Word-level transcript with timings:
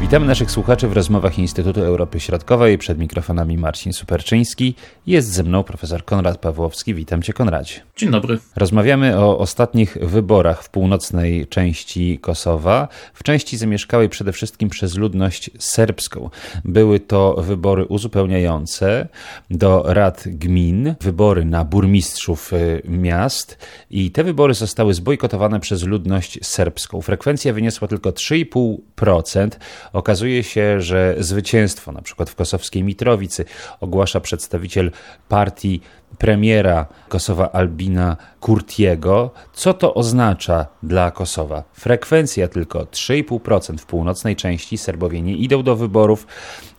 Witamy 0.00 0.26
naszych 0.26 0.50
słuchaczy 0.50 0.88
w 0.88 0.92
rozmowach 0.92 1.38
Instytutu 1.38 1.80
Europy 1.80 2.20
Środkowej. 2.20 2.78
Przed 2.78 2.98
mikrofonami 2.98 3.58
Marcin 3.58 3.92
Superczyński. 3.92 4.74
Jest 5.06 5.32
ze 5.32 5.42
mną 5.42 5.62
profesor 5.62 6.04
Konrad 6.04 6.38
Pawłowski. 6.38 6.94
Witam 6.94 7.22
cię, 7.22 7.32
Konradzie. 7.32 7.74
Dzień 7.96 8.10
dobry. 8.10 8.38
Rozmawiamy 8.56 9.18
o 9.18 9.38
ostatnich 9.38 9.98
wyborach 10.00 10.62
w 10.62 10.70
północnej 10.70 11.46
części 11.46 12.18
Kosowa, 12.18 12.88
w 13.14 13.22
części 13.22 13.56
zamieszkałej 13.56 14.08
przede 14.08 14.32
wszystkim 14.32 14.68
przez 14.68 14.96
ludność 14.96 15.50
serbską. 15.58 16.30
Były 16.64 17.00
to 17.00 17.34
wybory 17.38 17.84
uzupełniające 17.84 19.08
do 19.50 19.82
rad 19.86 20.24
gmin, 20.26 20.94
wybory 21.00 21.44
na 21.44 21.64
burmistrzów 21.64 22.52
y, 22.52 22.82
miast 22.84 23.58
i 23.90 24.10
te 24.10 24.24
wybory 24.24 24.54
zostały 24.54 24.94
zbojkotowane 24.94 25.60
przez 25.60 25.82
ludność 25.82 26.38
serbską. 26.42 27.00
Frekwencja 27.00 27.52
wyniosła 27.52 27.88
tylko 27.88 28.10
3,5%. 28.10 29.48
Okazuje 29.96 30.42
się, 30.42 30.80
że 30.80 31.14
zwycięstwo, 31.18 31.92
na 31.92 32.02
przykład 32.02 32.30
w 32.30 32.34
kosowskiej 32.34 32.82
Mitrowicy, 32.84 33.44
ogłasza 33.80 34.20
przedstawiciel 34.20 34.90
partii 35.28 35.80
premiera 36.18 36.86
Kosowa 37.08 37.52
Albina 37.52 38.16
Kurtiego. 38.40 39.30
Co 39.52 39.74
to 39.74 39.94
oznacza 39.94 40.66
dla 40.82 41.10
Kosowa? 41.10 41.62
Frekwencja 41.72 42.48
tylko 42.48 42.78
3,5% 42.78 43.78
w 43.78 43.86
północnej 43.86 44.36
części. 44.36 44.78
Serbowie 44.78 45.22
nie 45.22 45.36
idą 45.36 45.62
do 45.62 45.76
wyborów. 45.76 46.26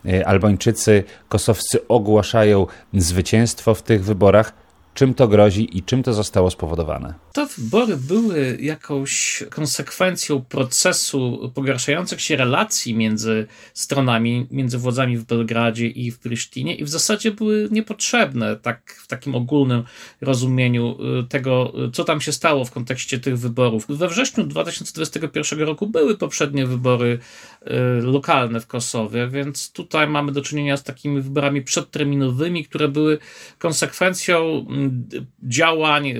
E, 0.06 0.28
Albańczycy, 0.28 1.04
kosowscy 1.28 1.88
ogłaszają 1.88 2.66
zwycięstwo 2.94 3.74
w 3.74 3.82
tych 3.82 4.04
wyborach. 4.04 4.52
Czym 4.98 5.14
to 5.14 5.28
grozi 5.28 5.78
i 5.78 5.82
czym 5.82 6.02
to 6.02 6.12
zostało 6.12 6.50
spowodowane? 6.50 7.14
Te 7.32 7.46
wybory 7.46 7.96
były 7.96 8.58
jakąś 8.60 9.42
konsekwencją 9.50 10.44
procesu 10.44 11.50
pogarszających 11.54 12.20
się 12.20 12.36
relacji 12.36 12.94
między 12.94 13.46
stronami, 13.74 14.46
między 14.50 14.78
władzami 14.78 15.16
w 15.16 15.24
Belgradzie 15.24 15.86
i 15.86 16.10
w 16.10 16.18
Prysztinie 16.18 16.74
i 16.74 16.84
w 16.84 16.88
zasadzie 16.88 17.30
były 17.30 17.68
niepotrzebne 17.70 18.56
tak, 18.56 18.92
w 19.02 19.06
takim 19.06 19.34
ogólnym 19.34 19.82
rozumieniu 20.20 20.98
y, 21.20 21.28
tego, 21.28 21.72
co 21.92 22.04
tam 22.04 22.20
się 22.20 22.32
stało 22.32 22.64
w 22.64 22.70
kontekście 22.70 23.18
tych 23.18 23.38
wyborów. 23.38 23.86
We 23.88 24.08
wrześniu 24.08 24.44
2021 24.44 25.60
roku 25.60 25.86
były 25.86 26.16
poprzednie 26.16 26.66
wybory 26.66 27.18
y, 27.62 28.02
lokalne 28.02 28.60
w 28.60 28.66
Kosowie, 28.66 29.28
więc 29.28 29.72
tutaj 29.72 30.08
mamy 30.08 30.32
do 30.32 30.42
czynienia 30.42 30.76
z 30.76 30.82
takimi 30.82 31.20
wyborami 31.20 31.62
przedterminowymi, 31.62 32.64
które 32.64 32.88
były 32.88 33.18
konsekwencją 33.58 34.66
mm, 34.68 34.87
działań 35.42 36.08
y, 36.08 36.14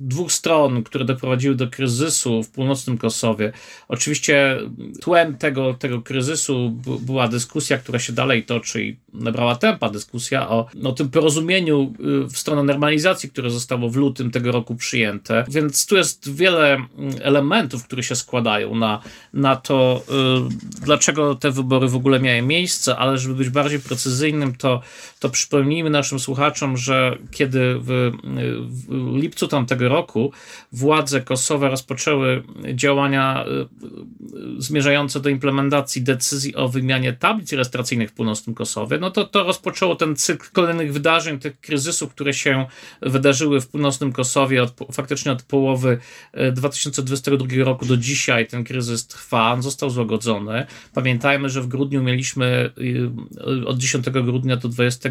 dwóch 0.00 0.32
stron, 0.32 0.82
które 0.82 1.04
doprowadziły 1.04 1.54
do 1.54 1.68
kryzysu 1.68 2.42
w 2.42 2.50
północnym 2.50 2.98
Kosowie. 2.98 3.52
Oczywiście 3.88 4.58
tłem 5.00 5.36
tego, 5.36 5.74
tego 5.74 6.02
kryzysu 6.02 6.70
była 7.00 7.28
dyskusja, 7.28 7.78
która 7.78 7.98
się 7.98 8.12
dalej 8.12 8.44
toczy 8.44 8.84
i 8.84 8.96
nabrała 9.12 9.56
tempa, 9.56 9.90
dyskusja 9.90 10.48
o, 10.48 10.66
o 10.84 10.92
tym 10.92 11.10
porozumieniu 11.10 11.94
y, 12.24 12.26
w 12.28 12.38
stronę 12.38 12.62
normalizacji, 12.62 13.30
które 13.30 13.50
zostało 13.50 13.88
w 13.88 13.96
lutym 13.96 14.30
tego 14.30 14.52
roku 14.52 14.74
przyjęte. 14.74 15.44
Więc 15.48 15.86
tu 15.86 15.96
jest 15.96 16.34
wiele 16.34 16.74
mm, 16.74 16.88
elementów, 17.22 17.84
które 17.84 18.02
się 18.02 18.16
składają 18.16 18.74
na, 18.74 19.02
na 19.32 19.56
to, 19.56 20.02
y, 20.08 20.84
dlaczego 20.84 21.34
te 21.34 21.50
wybory 21.50 21.88
w 21.88 21.96
ogóle 21.96 22.20
miały 22.20 22.42
miejsce, 22.42 22.96
ale 22.96 23.18
żeby 23.18 23.34
być 23.34 23.48
bardziej 23.48 23.80
precyzyjnym, 23.80 24.54
to, 24.54 24.80
to 25.20 25.28
przypomnijmy 25.28 25.90
naszym 25.90 26.18
słuchaczom, 26.18 26.76
że 26.76 27.18
kiedy 27.30 27.78
w 27.78 27.90
w 28.68 29.16
lipcu 29.16 29.48
tamtego 29.48 29.88
roku 29.88 30.32
władze 30.72 31.20
Kosowa 31.20 31.68
rozpoczęły 31.68 32.42
działania 32.74 33.44
y, 33.46 33.50
y, 33.50 34.62
zmierzające 34.62 35.20
do 35.20 35.28
implementacji 35.28 36.02
decyzji 36.02 36.56
o 36.56 36.68
wymianie 36.68 37.12
tablic 37.12 37.52
rejestracyjnych 37.52 38.10
w 38.10 38.12
północnym 38.12 38.54
Kosowie, 38.54 38.98
no 38.98 39.10
to 39.10 39.24
to 39.24 39.44
rozpoczęło 39.44 39.96
ten 39.96 40.16
cykl 40.16 40.46
kolejnych 40.52 40.92
wydarzeń, 40.92 41.38
tych 41.38 41.60
kryzysów, 41.60 42.10
które 42.10 42.34
się 42.34 42.66
wydarzyły 43.02 43.60
w 43.60 43.68
północnym 43.68 44.12
Kosowie 44.12 44.62
od, 44.62 44.74
faktycznie 44.92 45.32
od 45.32 45.42
połowy 45.42 45.98
2022 46.52 47.46
y, 47.52 47.64
roku 47.64 47.86
do 47.86 47.96
dzisiaj 47.96 48.46
ten 48.46 48.64
kryzys 48.64 49.06
trwa, 49.06 49.52
on 49.52 49.62
został 49.62 49.90
złagodzony. 49.90 50.66
Pamiętajmy, 50.94 51.48
że 51.48 51.60
w 51.62 51.68
grudniu 51.68 52.02
mieliśmy 52.02 52.70
od 53.66 53.78
10 53.78 54.10
grudnia 54.10 54.56
do 54.56 54.68
20 54.68 55.10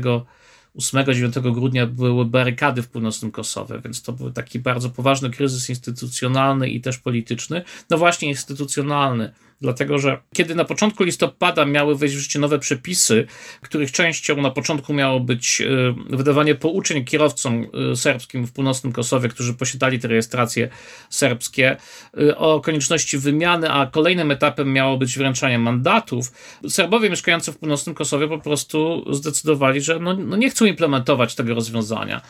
8-9 0.78 1.54
grudnia 1.54 1.88
były 1.88 2.26
barykady 2.26 2.82
w 2.82 2.88
północnym 2.88 3.32
Kosowie, 3.32 3.82
więc 3.84 4.02
to 4.02 4.14
był 4.14 4.32
taki 4.32 4.60
bardzo 4.60 4.90
poważny 4.90 5.30
kryzys 5.30 5.70
instytucjonalny 5.70 6.70
i 6.70 6.82
też 6.82 6.98
polityczny. 6.98 7.64
No 7.90 7.98
właśnie 7.98 8.30
instytucjonalny 8.30 9.34
dlatego 9.66 10.00
że 10.00 10.18
kiedy 10.34 10.56
na 10.56 10.66
początku 10.66 11.04
listopada 11.04 11.66
miały 11.66 11.96
wejść 11.96 12.16
w 12.16 12.20
życie 12.20 12.40
nowe 12.40 12.60
przepisy, 12.60 13.28
których 13.62 13.92
częścią 13.92 14.42
na 14.42 14.52
początku 14.52 14.94
miało 14.94 15.20
być 15.20 15.62
e, 15.62 16.16
wydawanie 16.18 16.56
pouczeń 16.56 17.06
kierowcom 17.06 17.68
e, 17.92 17.96
serbskim 17.96 18.46
w 18.46 18.52
północnym 18.52 18.94
Kosowie, 18.94 19.30
którzy 19.30 19.54
posiadali 19.54 20.00
te 20.00 20.08
rejestracje 20.08 20.70
serbskie, 21.10 21.78
e, 22.18 22.38
o 22.38 22.60
konieczności 22.60 23.18
wymiany, 23.18 23.72
a 23.72 23.86
kolejnym 23.86 24.32
etapem 24.32 24.74
miało 24.74 24.98
być 24.98 25.18
wręczanie 25.18 25.60
mandatów, 25.60 26.32
Serbowie 26.70 27.10
mieszkający 27.10 27.52
w 27.52 27.58
północnym 27.58 27.96
Kosowie 27.96 28.28
po 28.28 28.40
prostu 28.40 29.06
zdecydowali, 29.14 29.82
że 29.82 30.00
no, 30.00 30.14
no 30.14 30.36
nie 30.38 30.50
chcą 30.50 30.66
implementować 30.66 31.36
tego 31.36 31.56
rozwiązania. 31.56 32.22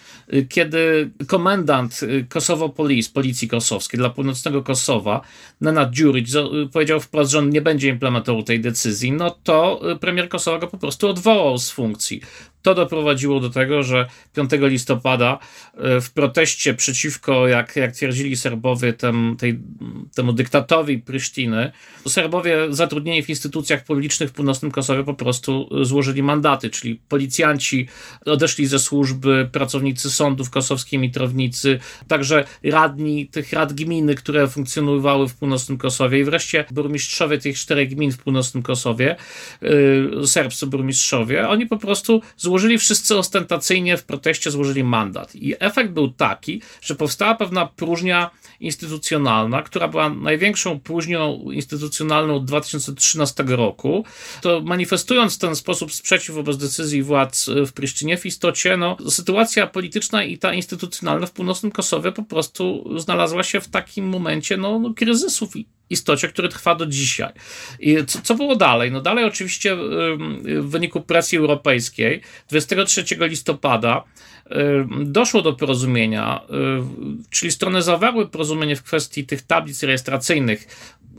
Kiedy 0.49 1.09
komendant 1.27 1.99
Kosovo 2.29 2.69
Police, 2.69 3.11
policji 3.13 3.47
kosowskiej 3.47 3.97
dla 3.97 4.09
północnego 4.09 4.63
Kosowa, 4.63 5.21
Nenad 5.61 5.91
Djuric, 5.91 6.33
powiedział 6.73 6.99
wprost, 6.99 7.24
że 7.31 7.39
on 7.39 7.49
nie 7.49 7.61
będzie 7.61 7.89
implementował 7.89 8.43
tej 8.43 8.59
decyzji, 8.59 9.11
no 9.11 9.37
to 9.43 9.81
y, 9.91 9.95
premier 9.95 10.29
Kosowa 10.29 10.59
go 10.59 10.67
po 10.67 10.77
prostu 10.77 11.07
odwołał 11.07 11.57
z 11.57 11.71
funkcji. 11.71 12.21
To 12.65 12.75
doprowadziło 12.75 13.39
do 13.39 13.49
tego, 13.49 13.83
że 13.83 14.07
5 14.35 14.51
listopada 14.61 15.39
e, 15.77 16.01
w 16.01 16.11
proteście 16.11 16.73
przeciwko, 16.73 17.47
jak, 17.47 17.75
jak 17.75 17.91
twierdzili 17.91 18.35
Serbowie, 18.35 18.93
tem, 18.93 19.35
tej, 19.39 19.59
temu 20.15 20.33
dyktatowi 20.33 20.99
Prysztiny, 20.99 21.71
Serbowie 22.07 22.57
zatrudnieni 22.69 23.23
w 23.23 23.29
instytucjach 23.29 23.83
publicznych 23.83 24.29
w 24.29 24.33
północnym 24.33 24.71
Kosowie 24.71 25.03
po 25.03 25.13
prostu 25.13 25.69
złożyli 25.81 26.23
mandaty, 26.23 26.69
czyli 26.69 26.95
policjanci 27.09 27.87
odeszli 28.25 28.67
ze 28.67 28.79
służby, 28.79 29.49
pracownicy 29.51 30.09
sądów 30.09 30.49
kosowskiej 30.49 30.99
Mitrownicy, 30.99 31.79
także 32.07 32.43
radni 32.63 33.27
tych 33.27 33.53
rad 33.53 33.73
gminy, 33.73 34.15
które 34.15 34.47
funkcjonowały 34.47 35.27
w 35.27 35.35
północnym 35.35 35.77
Kosowie 35.77 36.19
i 36.19 36.23
wreszcie 36.23 36.65
burmistrzowie 36.71 37.37
tych 37.37 37.57
czterech 37.57 37.89
gmin 37.89 38.11
w 38.11 38.17
północnym 38.17 38.63
Kosowie, 38.63 39.15
yy, 39.61 40.27
serbscy 40.27 40.67
burmistrzowie, 40.67 41.47
oni 41.49 41.65
po 41.65 41.77
prostu 41.77 42.21
złożyli 42.37 42.54
złożyli 42.55 42.77
wszyscy 42.77 43.17
ostentacyjnie 43.17 43.97
w 43.97 44.03
proteście, 44.03 44.51
złożyli 44.51 44.83
mandat. 44.83 45.35
I 45.35 45.55
efekt 45.59 45.91
był 45.91 46.07
taki, 46.09 46.61
że 46.81 46.95
powstała 46.95 47.35
pewna 47.35 47.65
próżnia 47.65 48.29
instytucjonalna, 48.59 49.61
która 49.61 49.87
była 49.87 50.09
największą 50.09 50.79
próżnią 50.79 51.51
instytucjonalną 51.51 52.35
od 52.35 52.45
2013 52.45 53.43
roku. 53.47 54.05
To 54.41 54.61
manifestując 54.61 55.35
w 55.35 55.37
ten 55.37 55.55
sposób 55.55 55.93
sprzeciw 55.93 56.35
wobec 56.35 56.57
decyzji 56.57 57.03
władz 57.03 57.49
w 57.67 57.73
Pryszczynie, 57.73 58.17
w 58.17 58.25
istocie 58.25 58.77
no, 58.77 58.97
sytuacja 59.09 59.67
polityczna 59.67 60.23
i 60.23 60.37
ta 60.37 60.53
instytucjonalna 60.53 61.25
w 61.25 61.31
północnym 61.31 61.71
Kosowie 61.71 62.11
po 62.11 62.23
prostu 62.23 62.89
znalazła 62.99 63.43
się 63.43 63.61
w 63.61 63.67
takim 63.67 64.07
momencie 64.09 64.57
no, 64.57 64.79
no 64.79 64.93
kryzysów 64.93 65.55
istocie, 65.89 66.27
który 66.27 66.49
trwa 66.49 66.75
do 66.75 66.85
dzisiaj. 66.85 67.33
I 67.79 67.97
co, 68.07 68.21
co 68.21 68.35
było 68.35 68.55
dalej? 68.55 68.91
No 68.91 69.01
dalej 69.01 69.25
oczywiście 69.25 69.75
w 69.75 70.69
wyniku 70.69 71.01
presji 71.01 71.37
europejskiej 71.37 72.21
23 72.49 73.05
listopada 73.19 74.03
doszło 75.01 75.41
do 75.41 75.53
porozumienia, 75.53 76.41
czyli 77.29 77.51
strony 77.51 77.81
zawarły 77.81 78.27
porozumienie 78.27 78.75
w 78.75 78.83
kwestii 78.83 79.25
tych 79.25 79.41
tablic 79.41 79.83
rejestracyjnych 79.83 80.67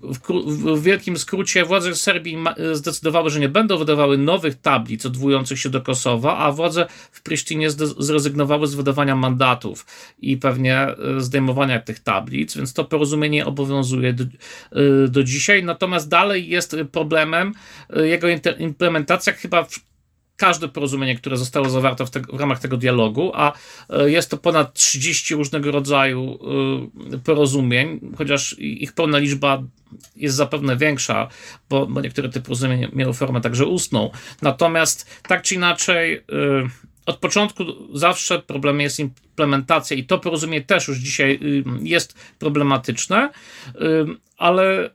w, 0.07 0.83
wielkim 0.83 1.19
skrócie 1.19 1.65
władze 1.65 1.95
Serbii 1.95 2.37
zdecydowały, 2.73 3.31
że 3.31 3.41
nie 3.41 3.49
będą 3.49 3.79
wydawały 3.79 4.19
nowych 4.19 4.61
tablic 4.61 5.07
odwołujących 5.07 5.59
się 5.59 5.69
do 5.69 5.81
Kosowa, 5.81 6.39
a 6.39 6.53
władze 6.53 6.87
w 7.13 7.23
Prisztinie 7.23 7.71
zrezygnowały 7.71 8.67
z 8.67 8.75
wydawania 8.75 9.17
mandatów 9.17 9.87
i 10.19 10.37
pewnie 10.37 10.79
e, 10.79 10.97
zdejmowania 11.19 11.81
tych 11.81 12.01
tablic, 12.01 12.57
więc 12.57 12.73
to 12.73 12.85
porozumienie 12.85 13.47
obowiązuje 13.47 14.13
do, 14.13 14.25
e, 14.25 15.09
do 15.09 15.23
dzisiaj. 15.25 15.65
Natomiast 15.65 16.09
dalej 16.09 16.49
jest 16.49 16.77
problemem 16.93 17.55
e, 17.91 18.07
jego 18.07 18.27
implementacja 18.59 19.33
chyba 19.33 19.65
w 19.65 19.96
każde 20.37 20.69
porozumienie, 20.69 21.17
które 21.17 21.37
zostało 21.37 21.71
zawarte 21.71 22.07
w, 22.07 22.11
te, 22.11 22.21
w, 22.21 22.41
ramach 22.41 22.59
tego 22.61 22.77
dialogu, 22.77 23.33
a 23.35 23.53
e, 23.91 24.11
jest 24.11 24.31
to 24.31 24.37
ponad 24.37 24.75
30 24.75 25.35
różnego 25.35 25.71
rodzaju 25.71 26.39
e, 27.15 27.19
porozumień, 27.19 28.01
chociaż 28.19 28.57
ich 28.59 28.93
pełna 28.93 29.19
liczba 29.19 29.63
jest 30.17 30.37
zapewne 30.37 30.77
większa, 30.77 31.29
bo, 31.71 31.87
bo 31.87 32.01
niektóre 32.01 32.29
te 32.29 32.41
porozumienia 32.41 32.89
miały 32.93 33.15
formę 33.15 33.41
także 33.41 33.67
ustną. 33.67 34.11
Natomiast 34.43 35.23
tak 35.23 35.43
czy 35.43 35.55
inaczej, 35.55 36.15
e, 36.15 36.23
od 37.07 37.17
początku 37.17 37.65
zawsze 37.95 38.39
problemem 38.39 38.81
jest 38.81 39.01
implementacja 39.01 39.97
i 39.97 40.05
to 40.05 40.19
porozumienie 40.19 40.65
też 40.65 40.89
już 40.89 40.99
dzisiaj 40.99 41.41
jest 41.83 42.15
problematyczne, 42.39 43.31
ale 44.37 44.91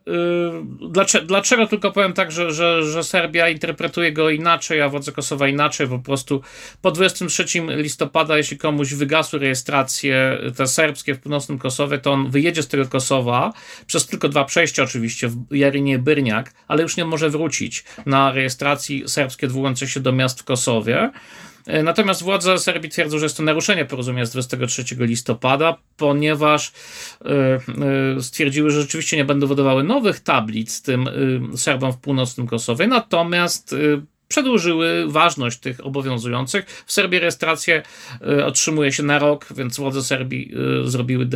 dlaczego, 0.90 1.25
dlaczego 1.25 1.68
tylko 1.68 1.92
powiem 1.92 2.13
tak, 2.13 2.31
że, 2.31 2.52
że, 2.52 2.84
że 2.84 3.04
Serbia 3.04 3.50
interpretuje 3.50 4.13
go 4.13 4.30
inaczej, 4.30 4.81
a 4.81 4.90
władze 4.90 5.12
Kosowa 5.12 5.48
inaczej, 5.48 5.88
po 5.88 6.00
prostu 6.00 6.42
po 6.81 6.92
23 6.92 7.46
listopada, 7.68 8.38
jeśli 8.38 8.58
komuś 8.58 8.94
wygasły 8.94 9.40
rejestracje 9.40 10.40
te 10.58 10.68
serbskie 10.68 11.16
w 11.16 11.19
północnym 11.19 11.58
Kosowie, 11.58 11.98
to 11.98 12.12
on 12.12 12.31
wyjedzie 12.31 12.63
z 12.63 12.68
tego 12.68 12.86
Kosowa 12.86 13.54
przez 13.88 14.08
tylko 14.08 14.30
dwa 14.30 14.46
przejścia 14.46 14.84
oczywiście 14.84 15.28
w 15.28 15.56
Jarynie 15.56 16.00
Byrniak, 16.00 16.54
ale 16.68 16.84
już 16.84 16.98
nie 16.98 17.06
może 17.06 17.30
wrócić 17.30 17.84
na 18.06 18.31
rejestracji 18.31 19.04
serbskie 19.08 19.48
odwołujące 19.48 19.88
się 19.88 20.00
do 20.00 20.12
miast 20.12 20.40
w 20.40 20.44
Kosowie. 20.44 21.12
E, 21.68 21.84
natomiast 21.84 22.24
władze 22.24 22.58
Serbii 22.58 22.90
twierdzą, 22.90 23.19
że 23.19 23.25
jest 23.25 23.38
to 23.38 23.44
naruszenie 23.44 23.86
porozumienia 23.86 24.25
z 24.25 24.31
23 24.31 24.84
listopada, 25.00 25.78
ponieważ 25.98 26.72
e, 27.25 27.30
e, 28.18 28.22
stwierdziły, 28.22 28.72
że 28.72 28.81
rzeczywiście 28.81 29.18
nie 29.18 29.25
będą 29.25 29.48
wydawały 29.48 29.84
nowych 29.84 30.19
tablic 30.19 30.81
tym 30.81 31.10
Serbom 31.56 31.94
w 31.94 31.98
północnym 31.98 32.48
Kosowie, 32.48 32.88
natomiast 32.88 33.75
przedłużyły 34.31 35.12
ważność 35.12 35.60
tych 35.60 35.86
obowiązujących. 35.86 36.83
W 36.86 36.92
Serbii 36.92 37.19
rejestrację 37.19 37.83
e, 38.22 38.45
otrzymuje 38.45 38.92
się 38.92 39.04
na 39.04 39.19
rok, 39.19 39.48
więc 39.56 39.78
władze 39.78 40.04
Serbii 40.04 40.54
e, 40.83 40.89
zrobiły, 40.89 41.30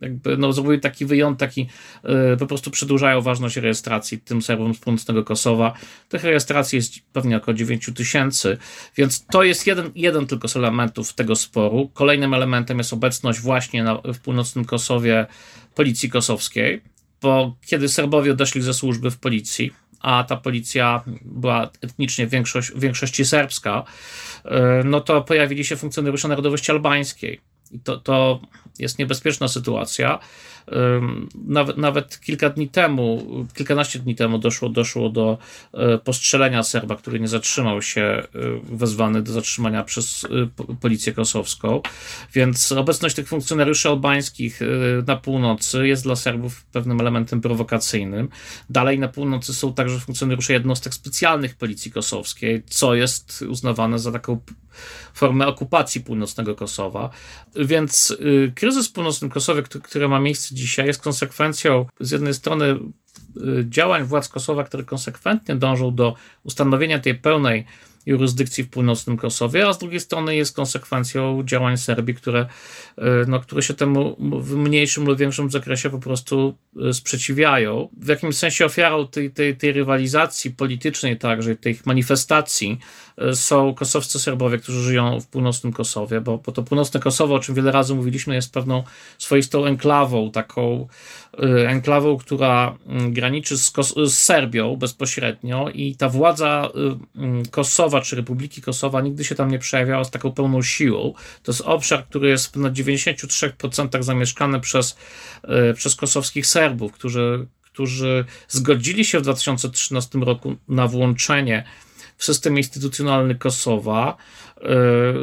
jakby, 0.00 0.36
no, 0.36 0.52
zrobiły 0.52 0.78
taki 0.78 1.06
wyjątek, 1.06 1.46
taki, 1.46 1.66
e, 2.04 2.36
po 2.36 2.46
prostu 2.46 2.70
przedłużają 2.70 3.20
ważność 3.20 3.56
rejestracji 3.56 4.18
tym 4.18 4.42
Serbom 4.42 4.74
z 4.74 4.78
północnego 4.78 5.24
Kosowa. 5.24 5.74
Tych 6.08 6.24
rejestracji 6.24 6.76
jest 6.76 6.94
pewnie 7.12 7.36
około 7.36 7.54
9 7.54 7.90
tysięcy, 7.94 8.58
więc 8.96 9.26
to 9.26 9.42
jest 9.42 9.66
jeden, 9.66 9.90
jeden 9.94 10.26
tylko 10.26 10.48
z 10.48 10.56
elementów 10.56 11.12
tego 11.12 11.36
sporu. 11.36 11.90
Kolejnym 11.94 12.34
elementem 12.34 12.78
jest 12.78 12.92
obecność 12.92 13.40
właśnie 13.40 13.82
na, 13.82 13.94
w 14.04 14.18
północnym 14.18 14.64
Kosowie 14.64 15.26
policji 15.74 16.10
kosowskiej, 16.10 16.82
bo 17.22 17.56
kiedy 17.66 17.88
Serbowie 17.88 18.32
odeszli 18.32 18.62
ze 18.62 18.74
służby 18.74 19.10
w 19.10 19.18
policji, 19.18 19.72
a 20.06 20.24
ta 20.24 20.36
policja 20.36 21.02
była 21.22 21.70
etnicznie 21.80 22.26
większość, 22.26 22.70
w 22.70 22.80
większości 22.80 23.24
serbska, 23.24 23.84
e, 24.44 24.82
no 24.84 25.00
to 25.00 25.22
pojawili 25.22 25.64
się 25.64 25.76
funkcjonariusze 25.76 26.28
narodowości 26.28 26.72
albańskiej. 26.72 27.40
To, 27.84 27.96
to 27.96 28.40
jest 28.78 28.98
niebezpieczna 28.98 29.48
sytuacja. 29.48 30.18
Nawet, 31.34 31.76
nawet 31.76 32.20
kilka 32.20 32.50
dni 32.50 32.68
temu, 32.68 33.26
kilkanaście 33.54 33.98
dni 33.98 34.14
temu 34.14 34.38
doszło, 34.38 34.68
doszło 34.68 35.08
do 35.08 35.38
e, 35.74 35.98
postrzelenia 35.98 36.62
Serba, 36.62 36.96
który 36.96 37.20
nie 37.20 37.28
zatrzymał 37.28 37.82
się, 37.82 38.02
e, 38.02 38.26
wezwany 38.62 39.22
do 39.22 39.32
zatrzymania 39.32 39.84
przez 39.84 40.24
e, 40.24 40.28
policję 40.80 41.12
kosowską. 41.12 41.80
Więc 42.34 42.72
obecność 42.72 43.14
tych 43.14 43.28
funkcjonariuszy 43.28 43.88
albańskich 43.88 44.60
na 45.06 45.16
północy 45.16 45.88
jest 45.88 46.02
dla 46.02 46.16
Serbów 46.16 46.64
pewnym 46.64 47.00
elementem 47.00 47.40
prowokacyjnym. 47.40 48.28
Dalej 48.70 48.98
na 48.98 49.08
północy 49.08 49.54
są 49.54 49.74
także 49.74 50.00
funkcjonariusze 50.00 50.52
jednostek 50.52 50.94
specjalnych 50.94 51.54
policji 51.54 51.90
kosowskiej, 51.90 52.62
co 52.66 52.94
jest 52.94 53.44
uznawane 53.48 53.98
za 53.98 54.12
taką 54.12 54.40
formę 55.14 55.46
okupacji 55.46 56.00
północnego 56.00 56.54
Kosowa. 56.54 57.10
Więc 57.56 58.10
y, 58.10 58.52
kryzys 58.54 58.88
w 58.88 58.92
północnym 58.92 59.30
Kosowie, 59.30 59.62
który, 59.62 60.08
ma 60.08 60.20
miejsce 60.20 60.54
dzisiaj, 60.54 60.86
jest 60.86 61.02
konsekwencją 61.02 61.86
z 62.00 62.10
jednej 62.10 62.34
strony 62.34 62.64
y, 63.36 63.66
działań 63.68 64.04
władz 64.04 64.28
Kosowa, 64.28 64.64
które 64.64 64.84
konsekwentnie 64.84 65.56
dążą 65.56 65.94
do 65.94 66.14
ustanowienia 66.44 66.98
tej 66.98 67.14
pełnej 67.14 67.66
jurysdykcji 68.06 68.64
w 68.64 68.70
północnym 68.70 69.16
Kosowie, 69.16 69.68
a 69.68 69.72
z 69.72 69.78
drugiej 69.78 70.00
strony 70.00 70.36
jest 70.36 70.56
konsekwencją 70.56 71.42
działań 71.44 71.76
Serbii, 71.76 72.14
które, 72.14 72.40
e, 72.98 73.04
no, 73.28 73.40
które 73.40 73.62
się 73.62 73.74
temu 73.74 74.16
w 74.40 74.56
mniejszym 74.56 75.06
lub 75.06 75.18
większym 75.18 75.50
zakresie 75.50 75.90
po 75.90 75.98
prostu 75.98 76.56
sprzeciwiają. 76.92 77.88
W 78.00 78.08
jakimś 78.08 78.36
sensie 78.36 78.64
ofiarą 78.64 79.08
tej, 79.08 79.30
tej, 79.30 79.56
tej 79.56 79.72
rywalizacji 79.72 80.50
politycznej 80.50 81.18
także, 81.18 81.56
tych 81.56 81.86
manifestacji 81.86 82.78
są 83.34 83.74
kosowscy 83.74 84.18
Serbowie, 84.18 84.58
którzy 84.58 84.82
żyją 84.82 85.20
w 85.20 85.26
północnym 85.26 85.72
Kosowie, 85.72 86.20
bo, 86.20 86.38
bo 86.38 86.52
to 86.52 86.62
północne 86.62 87.00
Kosowo, 87.00 87.34
o 87.34 87.38
czym 87.38 87.54
wiele 87.54 87.72
razy 87.72 87.94
mówiliśmy, 87.94 88.34
jest 88.34 88.52
pewną 88.52 88.82
swoistą 89.18 89.64
enklawą, 89.64 90.30
taką 90.30 90.88
enklawą, 91.66 92.16
która 92.16 92.76
mm, 92.86 93.12
graniczy 93.12 93.58
z, 93.58 93.72
z 94.04 94.12
Serbią 94.12 94.76
bezpośrednio 94.76 95.68
i 95.74 95.96
ta 95.96 96.08
władza 96.08 96.68
mm, 97.14 97.46
Kosowa 97.46 97.86
Kosowa 97.86 98.00
czy 98.00 98.16
Republiki 98.16 98.62
Kosowa 98.62 99.00
nigdy 99.00 99.24
się 99.24 99.34
tam 99.34 99.50
nie 99.50 99.58
przejawiała 99.58 100.04
z 100.04 100.10
taką 100.10 100.32
pełną 100.32 100.62
siłą. 100.62 101.14
To 101.42 101.52
jest 101.52 101.60
obszar, 101.60 102.04
który 102.04 102.28
jest 102.28 102.56
na 102.56 102.70
93% 102.70 104.02
zamieszkany 104.02 104.60
przez, 104.60 104.96
e, 105.42 105.74
przez 105.74 105.96
kosowskich 105.96 106.46
Serbów, 106.46 106.92
którzy, 106.92 107.46
którzy 107.62 108.24
zgodzili 108.48 109.04
się 109.04 109.18
w 109.18 109.22
2013 109.22 110.18
roku 110.18 110.56
na 110.68 110.88
włączenie 110.88 111.64
w 112.18 112.24
instytucjonalny 112.58 113.34
Kosowa, 113.34 114.16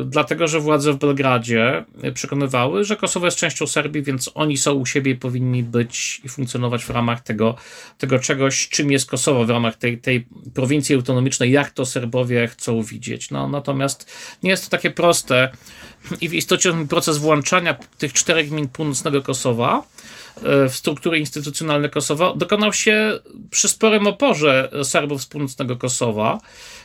dlatego 0.06 0.48
że 0.48 0.60
władze 0.60 0.94
w 0.94 0.98
Belgradzie 0.98 1.86
przekonywały, 2.14 2.84
że 2.84 2.96
Kosowo 2.96 3.26
jest 3.26 3.38
częścią 3.38 3.68
Serbii, 3.68 4.04
więc 4.04 4.32
oni 4.34 4.58
są 4.58 4.74
u 4.74 4.86
siebie 4.86 5.12
i 5.12 5.16
powinni 5.16 5.64
być 5.64 6.22
i 6.24 6.30
funkcjonować 6.30 6.86
w 6.86 6.90
ramach 6.90 7.22
tego, 7.22 7.56
tego 7.98 8.20
czegoś, 8.20 8.70
czym 8.70 8.92
jest 8.92 9.10
Kosowo, 9.10 9.46
w 9.46 9.50
ramach 9.50 9.76
tej, 9.76 9.98
tej 9.98 10.28
prowincji 10.54 10.96
autonomicznej, 10.96 11.52
jak 11.52 11.72
to 11.72 11.86
Serbowie 11.86 12.48
chcą 12.48 12.82
widzieć. 12.82 13.32
No, 13.32 13.48
natomiast 13.48 14.12
nie 14.44 14.50
jest 14.50 14.64
to 14.64 14.70
takie 14.70 14.92
proste 14.92 15.50
i 16.22 16.30
w 16.30 16.34
istocie 16.34 16.74
proces 16.90 17.18
włączania 17.18 17.78
tych 17.98 18.14
czterech 18.14 18.50
gmin 18.50 18.68
północnego 18.68 19.22
Kosowa 19.22 19.84
yy, 20.44 20.70
w 20.70 20.76
struktury 20.76 21.20
instytucjonalne 21.20 21.90
Kosowa 21.90 22.34
dokonał 22.36 22.74
się 22.74 23.20
przy 23.50 23.70
sporym 23.70 24.08
oporze 24.08 24.72
Serbów 24.84 25.22
z 25.22 25.26
północnego 25.26 25.78
Kosowa. 25.78 26.40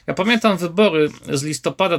Ja 0.06 0.14
pamiętam 0.14 0.56
wybory 0.56 1.10
z 1.32 1.42
listopada 1.42 1.98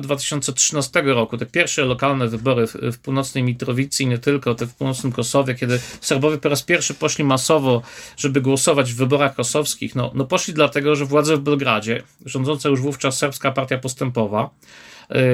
2013 0.52 1.02
roku, 1.02 1.38
te 1.38 1.46
pierwsze 1.46 1.86
lokalne 1.86 2.28
wybory 2.28 2.68
w, 2.68 2.74
w 2.74 3.00
północnej 3.00 3.44
Mitrowicy 3.44 4.04
i 4.04 4.08
nie 4.08 4.18
tylko, 4.18 4.56
te 4.56 4.66
w 4.66 4.74
północnym 4.76 5.14
Kosowie, 5.14 5.56
kiedy 5.56 5.80
Serbowie 6.02 6.38
po 6.38 6.50
raz 6.50 6.64
pierwszy 6.64 6.94
poszli 6.94 7.24
masowo, 7.24 7.82
żeby 8.18 8.42
głosować 8.42 8.94
w 8.94 8.96
wyborach 8.96 9.36
kosowskich. 9.36 9.96
No, 9.96 10.12
no 10.14 10.26
poszli 10.26 10.54
dlatego, 10.54 10.96
że 10.96 11.06
władze 11.06 11.38
w 11.38 11.40
Belgradzie, 11.40 12.04
rządząca 12.26 12.70
już 12.70 12.82
wówczas 12.82 13.18
Serbska 13.18 13.52
Partia 13.52 13.78
Postępowa, 13.78 14.50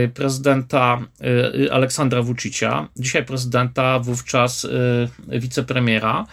y, 0.06 0.10
prezydenta 0.14 1.00
y, 1.66 1.74
Aleksandra 1.74 2.22
Vučića, 2.22 2.88
dzisiaj 2.96 3.26
prezydenta, 3.26 4.00
wówczas 4.00 4.66
y, 4.66 4.70
wicepremiera 5.28 6.26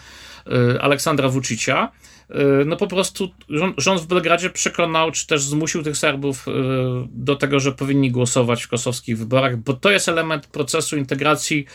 Aleksandra 0.80 1.28
Y, 1.28 1.88
no 2.66 2.76
po 2.76 2.86
prostu 2.86 3.30
rząd, 3.48 3.74
rząd 3.78 4.00
w 4.00 4.06
Belgradzie 4.06 4.50
przekonał, 4.50 5.10
czy 5.10 5.26
też 5.26 5.42
zmusił 5.42 5.82
tych 5.82 5.96
Serbów 5.96 6.48
y, 6.48 6.52
do 7.10 7.36
tego, 7.36 7.60
że 7.60 7.72
powinni 7.72 8.10
głosować 8.10 8.62
w 8.62 8.68
kosowskich 8.68 9.18
wyborach, 9.18 9.56
bo 9.56 9.72
to 9.72 9.90
jest 9.90 10.08
element 10.08 10.46
procesu 10.46 10.96
integracji 10.96 11.66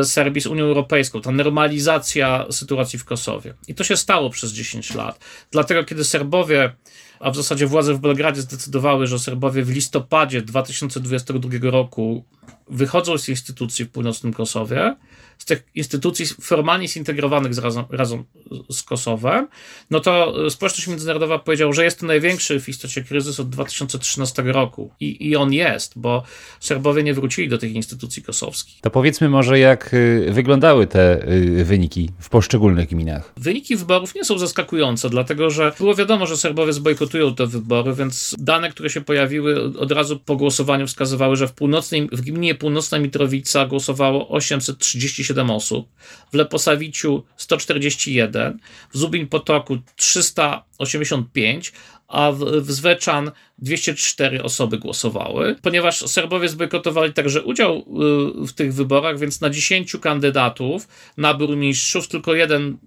y, 0.00 0.04
Serbii 0.04 0.40
z 0.40 0.46
Unią 0.46 0.64
Europejską, 0.64 1.20
ta 1.20 1.30
normalizacja 1.30 2.46
sytuacji 2.50 2.98
w 2.98 3.04
Kosowie. 3.04 3.54
I 3.68 3.74
to 3.74 3.84
się 3.84 3.96
stało 3.96 4.30
przez 4.30 4.52
10 4.52 4.94
lat. 4.94 5.24
Dlatego, 5.50 5.84
kiedy 5.84 6.04
Serbowie 6.04 6.72
a 7.20 7.30
w 7.30 7.36
zasadzie 7.36 7.66
władze 7.66 7.94
w 7.94 7.98
Belgradzie 7.98 8.42
zdecydowały, 8.42 9.06
że 9.06 9.18
Serbowie 9.18 9.62
w 9.62 9.70
listopadzie 9.70 10.42
2022 10.42 11.70
roku 11.70 12.24
wychodzą 12.68 13.18
z 13.18 13.28
instytucji 13.28 13.84
w 13.84 13.90
północnym 13.90 14.32
Kosowie, 14.32 14.96
z 15.38 15.44
tych 15.44 15.64
instytucji 15.74 16.26
formalnie 16.40 16.88
zintegrowanych 16.88 17.54
z 17.54 17.58
razem, 17.58 17.84
razem 17.90 18.24
z 18.70 18.82
Kosowem, 18.82 19.48
no 19.90 20.00
to 20.00 20.34
społeczność 20.50 20.88
międzynarodowa 20.88 21.38
powiedziała, 21.38 21.72
że 21.72 21.84
jest 21.84 22.00
to 22.00 22.06
największy 22.06 22.60
w 22.60 22.68
istocie 22.68 23.04
kryzys 23.04 23.40
od 23.40 23.50
2013 23.50 24.42
roku. 24.42 24.90
I, 25.00 25.28
I 25.28 25.36
on 25.36 25.52
jest, 25.52 25.92
bo 25.96 26.22
Serbowie 26.60 27.02
nie 27.02 27.14
wrócili 27.14 27.48
do 27.48 27.58
tych 27.58 27.72
instytucji 27.72 28.22
kosowskich. 28.22 28.80
To 28.80 28.90
powiedzmy 28.90 29.28
może, 29.28 29.58
jak 29.58 29.94
y, 29.94 30.28
wyglądały 30.32 30.86
te 30.86 31.28
y, 31.28 31.64
wyniki 31.64 32.10
w 32.18 32.28
poszczególnych 32.28 32.88
gminach. 32.88 33.32
Wyniki 33.36 33.76
wyborów 33.76 34.14
nie 34.14 34.24
są 34.24 34.38
zaskakujące, 34.38 35.10
dlatego 35.10 35.50
że 35.50 35.72
było 35.78 35.94
wiadomo, 35.94 36.26
że 36.26 36.36
Serbowie 36.36 36.72
zbojkotują 37.04 37.34
te 37.34 37.46
wybory, 37.46 37.94
więc 37.94 38.34
dane, 38.38 38.70
które 38.70 38.90
się 38.90 39.00
pojawiły 39.00 39.78
od 39.78 39.92
razu 39.92 40.18
po 40.18 40.36
głosowaniu 40.36 40.86
wskazywały, 40.86 41.36
że 41.36 41.48
w 41.48 41.52
północnej, 41.52 42.08
w 42.12 42.20
gminie 42.20 42.54
Północna 42.54 42.98
Mitrowica 42.98 43.66
głosowało 43.66 44.28
837 44.28 45.24
137 45.24 45.50
osób, 45.50 45.88
w 46.32 46.34
Leposawiciu 46.34 47.24
141, 47.36 48.58
w 48.92 48.98
Zubin 48.98 49.26
Potoku 49.26 49.78
385, 49.96 51.72
a 52.08 52.32
w, 52.32 52.38
w 52.38 52.72
Zweczan 52.72 53.30
204 53.58 54.42
osoby 54.42 54.78
głosowały, 54.78 55.56
ponieważ 55.62 55.98
Serbowie 55.98 56.48
zbojkotowali 56.48 57.12
także 57.12 57.42
udział 57.42 57.78
y, 57.78 58.46
w 58.46 58.52
tych 58.52 58.74
wyborach, 58.74 59.18
więc 59.18 59.40
na 59.40 59.50
10 59.50 59.96
kandydatów 60.00 60.88
na 61.16 61.34
burmistrzów 61.34 62.08
tylko 62.08 62.34
jeden 62.34 62.78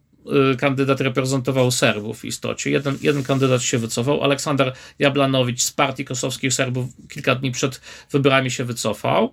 kandydat 0.59 1.01
reprezentował 1.01 1.71
Serbów 1.71 2.19
w 2.19 2.25
istocie. 2.25 2.71
Jeden, 2.71 2.97
jeden 3.01 3.23
kandydat 3.23 3.61
się 3.61 3.77
wycofał. 3.77 4.23
Aleksander 4.23 4.73
Jablanowicz 4.99 5.61
z 5.61 5.71
partii 5.71 6.05
kosowskich 6.05 6.53
Serbów 6.53 6.85
kilka 7.09 7.35
dni 7.35 7.51
przed 7.51 7.81
wyborami 8.11 8.51
się 8.51 8.63
wycofał. 8.63 9.31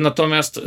Natomiast 0.00 0.60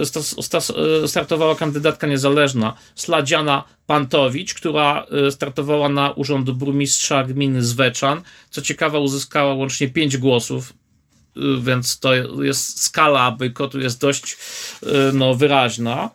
startowała 1.08 1.56
kandydatka 1.56 2.08
niezależna, 2.08 2.74
Sladziana 2.96 3.64
Pantowicz, 3.88 4.54
która 4.54 5.06
startowała 5.30 5.90
na 5.90 6.12
urząd 6.12 6.52
burmistrza 6.52 7.24
gminy 7.24 7.64
Zweczan. 7.64 8.22
Co 8.50 8.62
ciekawe, 8.62 9.00
uzyskała 9.00 9.54
łącznie 9.54 9.88
pięć 9.88 10.18
głosów 10.18 10.74
więc 11.62 12.00
to 12.00 12.14
jest 12.44 12.84
skala 12.84 13.32
bojkotu 13.32 13.80
jest 13.80 14.02
dość 14.02 14.38
no, 15.14 15.36
wyraźna. 15.36 16.10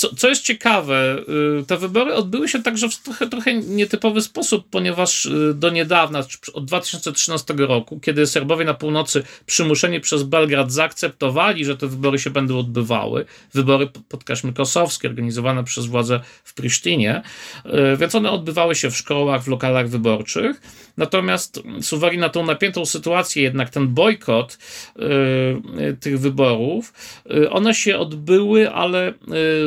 Co, 0.00 0.14
co 0.14 0.28
jest 0.28 0.42
ciekawe, 0.42 1.18
y, 1.60 1.66
te 1.66 1.76
wybory 1.76 2.14
odbyły 2.14 2.48
się 2.48 2.62
także 2.62 2.88
w 2.88 2.96
trochę, 2.96 3.28
trochę 3.28 3.54
nietypowy 3.54 4.22
sposób, 4.22 4.66
ponieważ 4.70 5.24
y, 5.24 5.54
do 5.54 5.70
niedawna, 5.70 6.22
od 6.52 6.64
2013 6.64 7.54
roku, 7.58 8.00
kiedy 8.00 8.26
Serbowie 8.26 8.64
na 8.64 8.74
północy 8.74 9.22
przymuszeni 9.46 10.00
przez 10.00 10.22
Belgrad 10.22 10.72
zaakceptowali, 10.72 11.64
że 11.64 11.76
te 11.76 11.86
wybory 11.86 12.18
się 12.18 12.30
będą 12.30 12.58
odbywały, 12.58 13.24
wybory, 13.54 13.88
podkreślmy, 14.08 14.52
kosowskie, 14.52 15.08
organizowane 15.08 15.64
przez 15.64 15.86
władze 15.86 16.20
w 16.44 16.54
Prisztinie, 16.54 17.22
y, 17.66 17.96
więc 17.96 18.14
one 18.14 18.30
odbywały 18.30 18.74
się 18.74 18.90
w 18.90 18.96
szkołach, 18.96 19.42
w 19.42 19.48
lokalach 19.48 19.88
wyborczych. 19.88 20.60
Natomiast 20.96 21.62
z 21.80 21.92
uwagi 21.92 22.18
na 22.18 22.28
tą 22.28 22.46
napiętą 22.46 22.86
sytuację, 22.86 23.42
jednak 23.42 23.70
ten 23.70 23.88
bojkot 23.88 24.58
tych 26.00 26.20
wyborów, 26.20 26.92
one 27.50 27.74
się 27.74 27.98
odbyły, 27.98 28.70
ale 28.70 29.09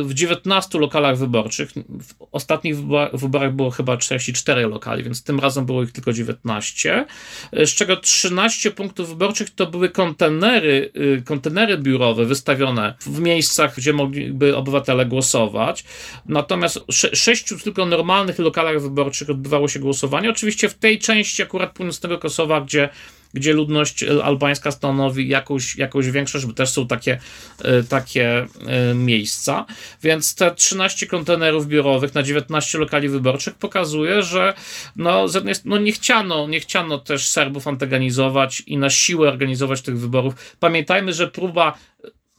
w 0.04 0.14
19 0.14 0.80
lokalach 0.80 1.18
wyborczych. 1.18 1.72
W 2.02 2.14
ostatnich 2.32 2.76
wyborach 3.14 3.54
było 3.54 3.72
chyba 3.72 3.98
44 3.98 4.68
lokali, 4.68 5.04
więc 5.04 5.24
tym 5.24 5.40
razem 5.40 5.66
było 5.66 5.84
ich 5.84 5.92
tylko 5.92 6.14
19, 6.14 7.06
z 7.54 7.70
czego 7.70 7.98
13 7.98 8.72
punktów 8.72 9.10
wyborczych 9.10 9.50
to 9.50 9.68
były 9.68 9.90
kontenery, 9.90 10.92
y, 11.18 11.22
kontenery 11.26 11.78
biurowe 11.78 12.26
wystawione 12.26 12.96
w 13.00 13.20
miejscach, 13.20 13.76
gdzie 13.76 13.94
mogliby 13.94 14.56
obywatele 14.56 15.06
głosować. 15.06 15.84
Natomiast 16.26 16.80
sześciu 17.14 17.60
tylko 17.60 17.86
normalnych 17.86 18.40
lokalach 18.40 18.82
wyborczych 18.82 19.30
odbywało 19.30 19.68
się 19.68 19.80
głosowanie. 19.80 20.30
Oczywiście 20.30 20.70
w 20.70 20.74
tej 20.74 21.00
części 21.00 21.44
akurat 21.44 21.74
północnego 21.74 22.18
Kosowa, 22.18 22.62
gdzie 22.62 22.90
gdzie 23.34 23.54
ludność 23.54 24.04
e, 24.04 24.24
albańska 24.24 24.72
stanowi 24.72 25.28
jakąś, 25.28 25.76
jakąś 25.76 26.12
większość, 26.12 26.46
bo 26.46 26.54
też 26.54 26.70
są 26.70 26.88
takie, 26.88 27.20
e, 27.64 27.84
takie 27.84 28.48
e, 28.68 28.94
miejsca. 28.96 29.66
Więc 30.04 30.36
te 30.36 30.56
13 30.56 31.08
kontenerów 31.08 31.68
biurowych 31.68 32.14
na 32.14 32.24
19 32.24 32.78
lokali 32.78 33.10
wyborczych 33.10 33.56
pokazuje, 33.56 34.24
że 34.24 34.54
no, 34.96 35.26
no 35.66 35.78
nie, 35.78 35.92
chciano, 35.92 36.48
nie 36.48 36.60
chciano 36.60 36.98
też 36.98 37.30
Serbów 37.30 37.68
antagonizować 37.68 38.64
i 38.68 38.78
na 38.78 38.90
siłę 38.90 39.30
organizować 39.30 39.82
tych 39.82 40.00
wyborów. 40.00 40.56
Pamiętajmy, 40.60 41.14
że 41.14 41.28
próba 41.28 41.78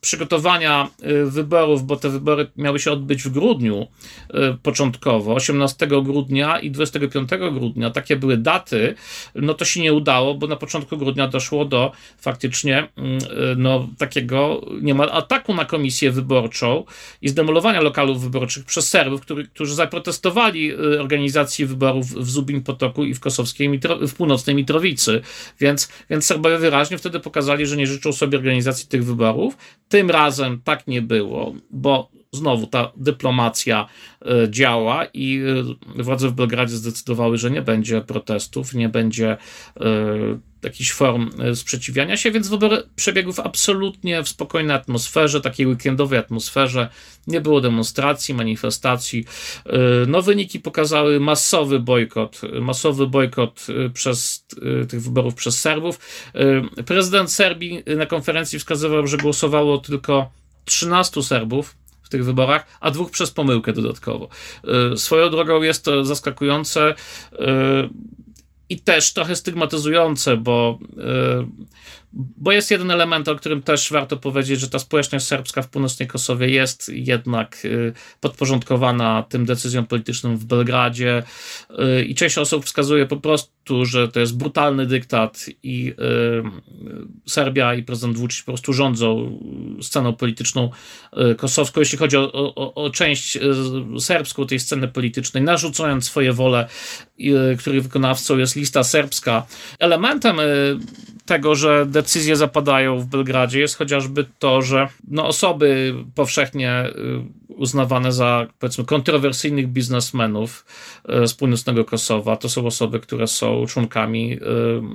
przygotowania 0.05 0.89
y, 1.03 1.31
wyborów, 1.31 1.85
bo 1.85 1.97
te 1.97 2.09
wybory 2.11 2.47
miały 2.57 2.79
się 2.79 2.93
odbyć 2.93 3.23
w 3.23 3.29
grudniu 3.29 3.87
y, 4.31 4.35
początkowo, 4.63 5.35
18 5.35 5.87
grudnia 5.87 6.59
i 6.59 6.71
25 6.71 7.31
grudnia, 7.53 7.91
takie 7.91 8.17
były 8.17 8.37
daty, 8.37 8.95
no 9.35 9.55
to 9.55 9.65
się 9.65 9.81
nie 9.81 9.93
udało, 9.93 10.35
bo 10.35 10.47
na 10.47 10.57
początku 10.57 10.97
grudnia 10.97 11.29
doszło 11.29 11.65
do 11.65 11.93
faktycznie 12.19 12.89
mm, 12.97 13.19
y, 13.19 13.21
no, 13.57 13.89
takiego 13.99 14.67
niemal 14.83 15.11
ataku 15.13 15.55
na 15.55 15.65
komisję 15.65 16.11
wyborczą 16.11 16.85
i 17.23 17.29
zdemolowania 17.29 17.81
lokalów 17.81 18.23
wyborczych 18.23 18.65
przez 18.65 18.89
Serbów, 18.89 19.21
który, 19.21 19.45
którzy 19.45 19.75
zaprotestowali 19.75 20.75
organizacji 21.01 21.67
wyborów 21.67 22.07
w 22.07 22.31
Zubin 22.31 22.63
Potoku 22.63 23.05
i 23.05 23.15
w 23.15 23.21
kosowskiej, 23.21 23.81
w 24.01 24.15
północnej 24.15 24.57
Mitrowicy, 24.57 25.21
więc, 25.61 25.89
więc 26.11 26.27
Serbowie 26.27 26.59
wyraźnie 26.59 26.99
wtedy 26.99 27.21
pokazali, 27.21 27.67
że 27.67 27.77
nie 27.77 27.87
życzą 27.87 28.13
sobie 28.13 28.39
organizacji 28.39 28.89
tych 28.89 29.05
wyborów, 29.05 29.57
tym 29.95 30.11
razem 30.11 30.61
tak 30.65 30.87
nie 30.87 31.03
było, 31.03 31.55
bo 31.71 32.09
znowu 32.35 32.67
ta 32.67 32.93
dyplomacja 32.97 33.89
e, 34.23 34.51
działa 34.51 35.05
i 35.05 35.41
e, 35.99 36.03
władze 36.03 36.29
w 36.29 36.33
Belgradzie 36.33 36.77
zdecydowały, 36.77 37.39
że 37.39 37.51
nie 37.51 37.63
będzie 37.63 38.01
protestów, 38.01 38.75
nie 38.75 38.89
będzie 38.89 39.31
e, 39.31 39.39
jakichś 40.63 40.93
form 40.93 41.31
sprzeciwiania 41.55 42.17
się, 42.17 42.31
więc 42.31 42.49
wybory 42.49 42.83
przebiegły 42.97 43.33
w 43.33 43.41
absolutnie 43.41 44.23
w 44.23 44.29
spokojnej 44.29 44.77
atmosferze, 44.77 45.41
takiej 45.41 45.67
weekendowej 45.67 46.19
atmosferze. 46.19 46.89
Nie 47.27 47.41
było 47.41 47.61
demonstracji, 47.61 48.35
manifestacji. 48.35 49.25
No, 50.07 50.23
wyniki 50.23 50.61
pokazały 50.61 51.21
masowy 51.21 51.81
bojkot, 51.81 52.41
masowy 52.61 53.07
bojkot 53.07 53.67
przez 53.95 54.47
tych 54.89 55.03
wyborów 55.03 55.35
przez 55.35 55.61
Serbów. 55.61 55.99
Prezydent 56.87 57.33
Serbii 57.33 57.83
na 57.97 58.07
konferencji 58.07 58.59
wskazywał, 58.59 59.07
że 59.07 59.17
głosowało 59.17 59.79
tylko 59.79 60.31
13 60.65 61.23
Serbów, 61.23 61.77
tych 62.15 62.25
wyborach, 62.25 62.67
a 62.81 62.91
dwóch 62.91 63.11
przez 63.11 63.31
pomyłkę 63.31 63.73
dodatkowo. 63.73 64.29
Y, 64.93 64.97
swoją 64.97 65.31
drogą 65.31 65.63
jest 65.63 65.85
to 65.85 66.05
zaskakujące 66.05 66.95
y, 67.33 67.37
i 68.69 68.81
też 68.81 69.13
trochę 69.13 69.37
stygmatyzujące, 69.37 70.37
bo 70.37 70.79
y, 70.83 72.04
bo 72.17 72.53
jest 72.53 72.71
jeden 72.71 72.91
element, 72.91 73.29
o 73.29 73.37
którym 73.37 73.63
też 73.63 73.93
warto 73.93 74.17
powiedzieć, 74.17 74.61
że 74.61 74.69
ta 74.69 74.79
społeczność 74.79 75.27
serbska 75.27 75.63
w 75.63 75.69
północnej 75.69 76.09
Kosowie 76.09 76.49
jest 76.49 76.89
jednak 76.89 77.65
y, 77.65 77.93
podporządkowana 78.21 79.25
tym 79.29 79.47
decyzjom 79.47 79.87
politycznym 79.87 80.37
w 80.37 80.45
Belgradzie 80.45 81.23
y, 81.71 82.05
i 82.05 82.15
część 82.15 82.39
osób 82.39 82.65
wskazuje 82.65 83.07
po 83.07 83.17
prostu, 83.17 83.85
że 83.85 84.09
to 84.09 84.21
jest 84.21 84.37
brutalny 84.37 84.87
dyktat 84.87 85.47
i 85.63 85.89
y, 85.89 87.31
Serbia 87.31 87.75
i 87.75 87.83
prezydent 87.83 88.19
Vucic 88.19 88.43
po 88.43 88.53
prostu 88.53 88.73
rządzą 88.73 89.39
sceną 89.83 90.13
polityczną 90.13 90.71
kosowską, 91.37 91.81
jeśli 91.81 91.99
chodzi 91.99 92.17
o, 92.17 92.33
o, 92.33 92.75
o 92.75 92.91
część 92.91 93.39
serbską 93.99 94.47
tej 94.47 94.61
sceny 94.61 94.89
politycznej, 94.89 95.43
narzucając 95.43 96.05
swoje 96.05 96.33
wole, 96.33 96.69
których 97.59 97.83
wykonawcą 97.83 98.39
jest 98.39 98.57
lista 98.57 98.85
serbska. 98.85 99.47
Elementem 99.79 100.37
tego, 101.27 101.55
że 101.55 101.87
decyzje 101.87 102.37
zapadają 102.37 102.99
w 102.99 103.07
Belgradzie 103.07 103.61
jest 103.61 103.77
chociażby 103.77 104.27
to, 104.39 104.63
że 104.63 104.89
no, 105.09 105.27
osoby 105.27 105.95
powszechnie 106.15 106.85
y, 107.49 107.55
uznawane 107.55 108.13
za 108.13 108.47
powiedzmy 108.59 108.85
kontrowersyjnych 108.85 109.69
biznesmenów 109.69 110.67
y, 111.25 111.29
z 111.29 111.35
północnego 111.35 111.85
Kosowa. 111.85 112.37
To 112.37 112.49
są 112.49 112.67
osoby, 112.67 113.01
które 113.01 113.27
są 113.27 113.67
członkami 113.67 114.39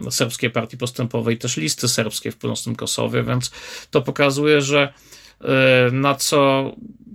y, 0.07 0.11
Serbskiej 0.11 0.49
Partii 0.49 0.77
Postępowej, 0.77 1.37
też 1.37 1.57
listy 1.57 1.87
serbskiej 1.87 2.31
w 2.31 2.37
północnym 2.37 2.75
Kosowie, 2.75 3.23
więc 3.23 3.51
to 3.91 4.01
pokazuje, 4.01 4.61
że 4.61 4.93
na 5.91 6.15
co 6.15 6.71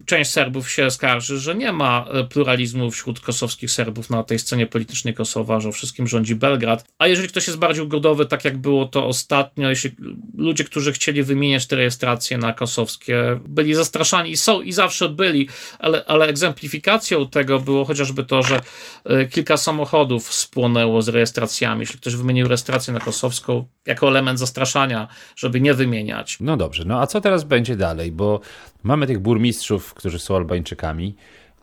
część 0.07 0.31
Serbów 0.31 0.71
się 0.71 0.91
skarży, 0.91 1.39
że 1.39 1.55
nie 1.55 1.73
ma 1.73 2.07
e, 2.13 2.25
pluralizmu 2.25 2.91
wśród 2.91 3.21
kosowskich 3.21 3.71
Serbów 3.71 4.11
na 4.11 4.23
tej 4.23 4.39
scenie 4.39 4.67
politycznej 4.67 5.15
Kosowa, 5.15 5.61
że 5.61 5.73
wszystkim 5.73 6.07
rządzi 6.07 6.35
Belgrad. 6.35 6.85
A 6.99 7.07
jeżeli 7.07 7.29
ktoś 7.29 7.47
jest 7.47 7.59
bardziej 7.59 7.85
ugodowy, 7.85 8.27
tak 8.27 8.45
jak 8.45 8.59
było 8.59 8.87
to 8.87 9.07
ostatnio, 9.07 9.71
jeśli 9.71 9.91
ludzie, 10.37 10.65
którzy 10.65 10.93
chcieli 10.93 11.23
wymieniać 11.23 11.67
te 11.67 11.77
rejestracje 11.77 12.39
na 12.39 12.53
kosowskie, 12.53 13.41
byli 13.49 13.75
zastraszani 13.75 14.31
i 14.31 14.37
są 14.37 14.61
i 14.61 14.73
zawsze 14.73 15.09
byli, 15.09 15.49
ale, 15.79 16.05
ale 16.07 16.27
egzemplifikacją 16.27 17.29
tego 17.29 17.61
było 17.61 17.85
chociażby 17.85 18.25
to, 18.25 18.43
że 18.43 18.61
e, 19.05 19.27
kilka 19.27 19.57
samochodów 19.57 20.35
spłonęło 20.35 21.03
z 21.03 21.09
rejestracjami. 21.09 21.81
Jeśli 21.81 21.99
ktoś 21.99 22.17
wymienił 22.17 22.49
rejestrację 22.49 22.95
na 22.95 23.01
kosowską 23.01 23.65
jako 23.87 24.09
element 24.09 24.39
zastraszania, 24.39 25.09
żeby 25.37 25.61
nie 25.61 25.75
wymieniać. 25.75 26.37
No 26.41 26.57
dobrze, 26.57 26.85
no 26.87 27.01
a 27.01 27.07
co 27.07 27.21
teraz 27.21 27.45
będzie 27.45 27.77
dalej? 27.77 28.13
Bo 28.15 28.41
Mamy 28.85 29.07
tych 29.07 29.19
burmistrzów, 29.19 29.95
którzy 29.95 30.19
są 30.19 30.37
Albańczykami. 30.37 31.15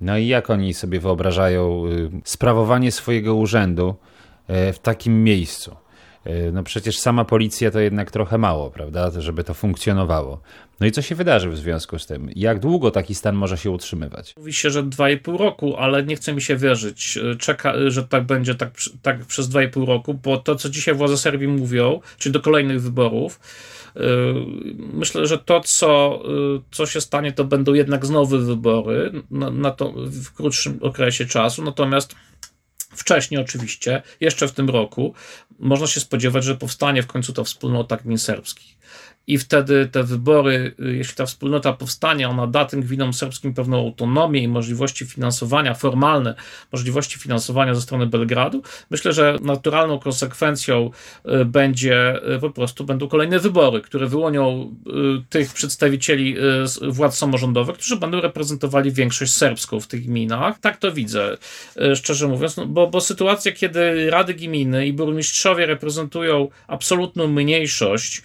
No 0.02 0.18
i 0.18 0.28
jak 0.28 0.50
oni 0.50 0.74
sobie 0.74 1.00
wyobrażają 1.00 1.86
y, 1.86 2.10
sprawowanie 2.24 2.92
swojego 2.92 3.36
urzędu 3.36 3.96
y, 4.70 4.74
w 4.74 4.80
takim 4.80 5.24
miejscu? 5.24 5.76
Y, 6.28 6.52
no 6.54 6.64
przecież 6.64 7.00
sama 7.00 7.26
policja 7.26 7.72
to 7.72 7.80
jednak 7.80 8.12
trochę 8.12 8.38
mało, 8.38 8.72
prawda, 8.72 9.22
żeby 9.22 9.44
to 9.44 9.54
funkcjonowało. 9.54 10.42
No 10.80 10.88
i 10.88 10.92
co 10.92 11.02
się 11.02 11.16
wydarzy 11.16 11.50
w 11.50 11.58
związku 11.58 12.00
z 12.00 12.08
tym? 12.08 12.30
Jak 12.36 12.60
długo 12.60 12.92
taki 12.92 13.16
stan 13.16 13.36
może 13.36 13.58
się 13.58 13.72
utrzymywać? 13.72 14.34
Mówi 14.38 14.54
się, 14.54 14.70
że 14.70 14.84
2,5 14.84 15.38
roku, 15.38 15.78
ale 15.78 16.04
nie 16.04 16.16
chce 16.16 16.34
mi 16.34 16.42
się 16.42 16.56
wierzyć, 16.56 17.20
Czeka, 17.40 17.74
że 17.88 18.04
tak 18.04 18.24
będzie 18.24 18.56
tak, 18.56 18.72
tak 19.02 19.26
przez 19.26 19.50
2,5 19.50 19.86
roku, 19.86 20.14
bo 20.14 20.38
to, 20.38 20.56
co 20.56 20.70
dzisiaj 20.70 20.96
władze 20.96 21.18
Serbii 21.18 21.48
mówią, 21.48 22.00
czyli 22.18 22.34
do 22.34 22.40
kolejnych 22.40 22.82
wyborów, 22.82 23.40
myślę, 24.78 25.28
że 25.28 25.38
to, 25.38 25.62
co, 25.62 26.22
y, 26.58 26.62
co 26.72 26.86
się 26.86 27.02
stanie, 27.02 27.32
to 27.32 27.44
będą 27.44 27.74
jednak 27.74 28.06
znowu 28.06 28.40
wybory 28.40 29.12
na, 29.32 29.52
na 29.52 29.72
to, 29.72 29.94
w 29.98 30.34
krótszym 30.34 30.80
okresie 30.82 31.26
czasu, 31.26 31.64
natomiast 31.64 32.16
Wcześniej 32.96 33.42
oczywiście, 33.42 34.02
jeszcze 34.20 34.48
w 34.48 34.52
tym 34.52 34.70
roku, 34.70 35.14
można 35.60 35.88
się 35.88 36.00
spodziewać, 36.00 36.44
że 36.44 36.56
powstanie 36.56 37.04
w 37.04 37.08
końcu 37.08 37.34
to 37.34 37.44
wspólnota 37.44 37.98
gmin 37.98 38.18
serbskich. 38.18 38.81
I 39.28 39.38
wtedy 39.38 39.88
te 39.92 40.04
wybory, 40.04 40.76
y, 40.80 40.96
jeśli 40.96 41.16
ta 41.16 41.26
wspólnota 41.26 41.74
powstanie, 41.74 42.30
ona 42.30 42.48
da 42.48 42.66
tym 42.66 42.82
gminom 42.82 43.14
serbskim 43.14 43.54
pewną 43.54 43.78
autonomię 43.78 44.44
i 44.44 44.48
możliwości 44.48 45.06
finansowania, 45.06 45.74
formalne 45.74 46.36
możliwości 46.72 47.20
finansowania 47.20 47.76
ze 47.76 47.82
strony 47.82 48.08
Belgradu, 48.08 48.64
myślę, 48.90 49.14
że 49.14 49.38
naturalną 49.42 50.00
konsekwencją 50.00 50.92
y, 51.26 51.46
będzie 51.46 52.22
y, 52.36 52.40
po 52.40 52.50
prostu 52.50 52.84
będą 52.84 53.08
kolejne 53.08 53.40
wybory, 53.40 53.82
które 53.82 54.08
wyłonią 54.08 54.76
tych 55.30 55.54
przedstawicieli 55.54 56.36
władz 56.82 57.18
samorządowych, 57.18 57.76
którzy 57.76 57.96
będą 57.96 58.22
reprezentowali 58.22 58.92
większość 58.92 59.34
serbską 59.34 59.80
w 59.80 59.88
tych 59.88 60.06
gminach. 60.06 60.60
Tak 60.60 60.78
to 60.78 60.92
widzę, 60.92 61.38
szczerze 61.96 62.28
mówiąc, 62.28 62.58
no, 62.58 62.66
bo, 62.66 62.88
bo 62.88 63.02
sytuacja, 63.02 63.52
kiedy 63.52 64.10
rady 64.10 64.34
gminy 64.34 64.88
i 64.88 64.94
burmistrzowie 64.94 65.66
reprezentują 65.66 66.50
absolutną 66.68 67.28
mniejszość 67.28 68.24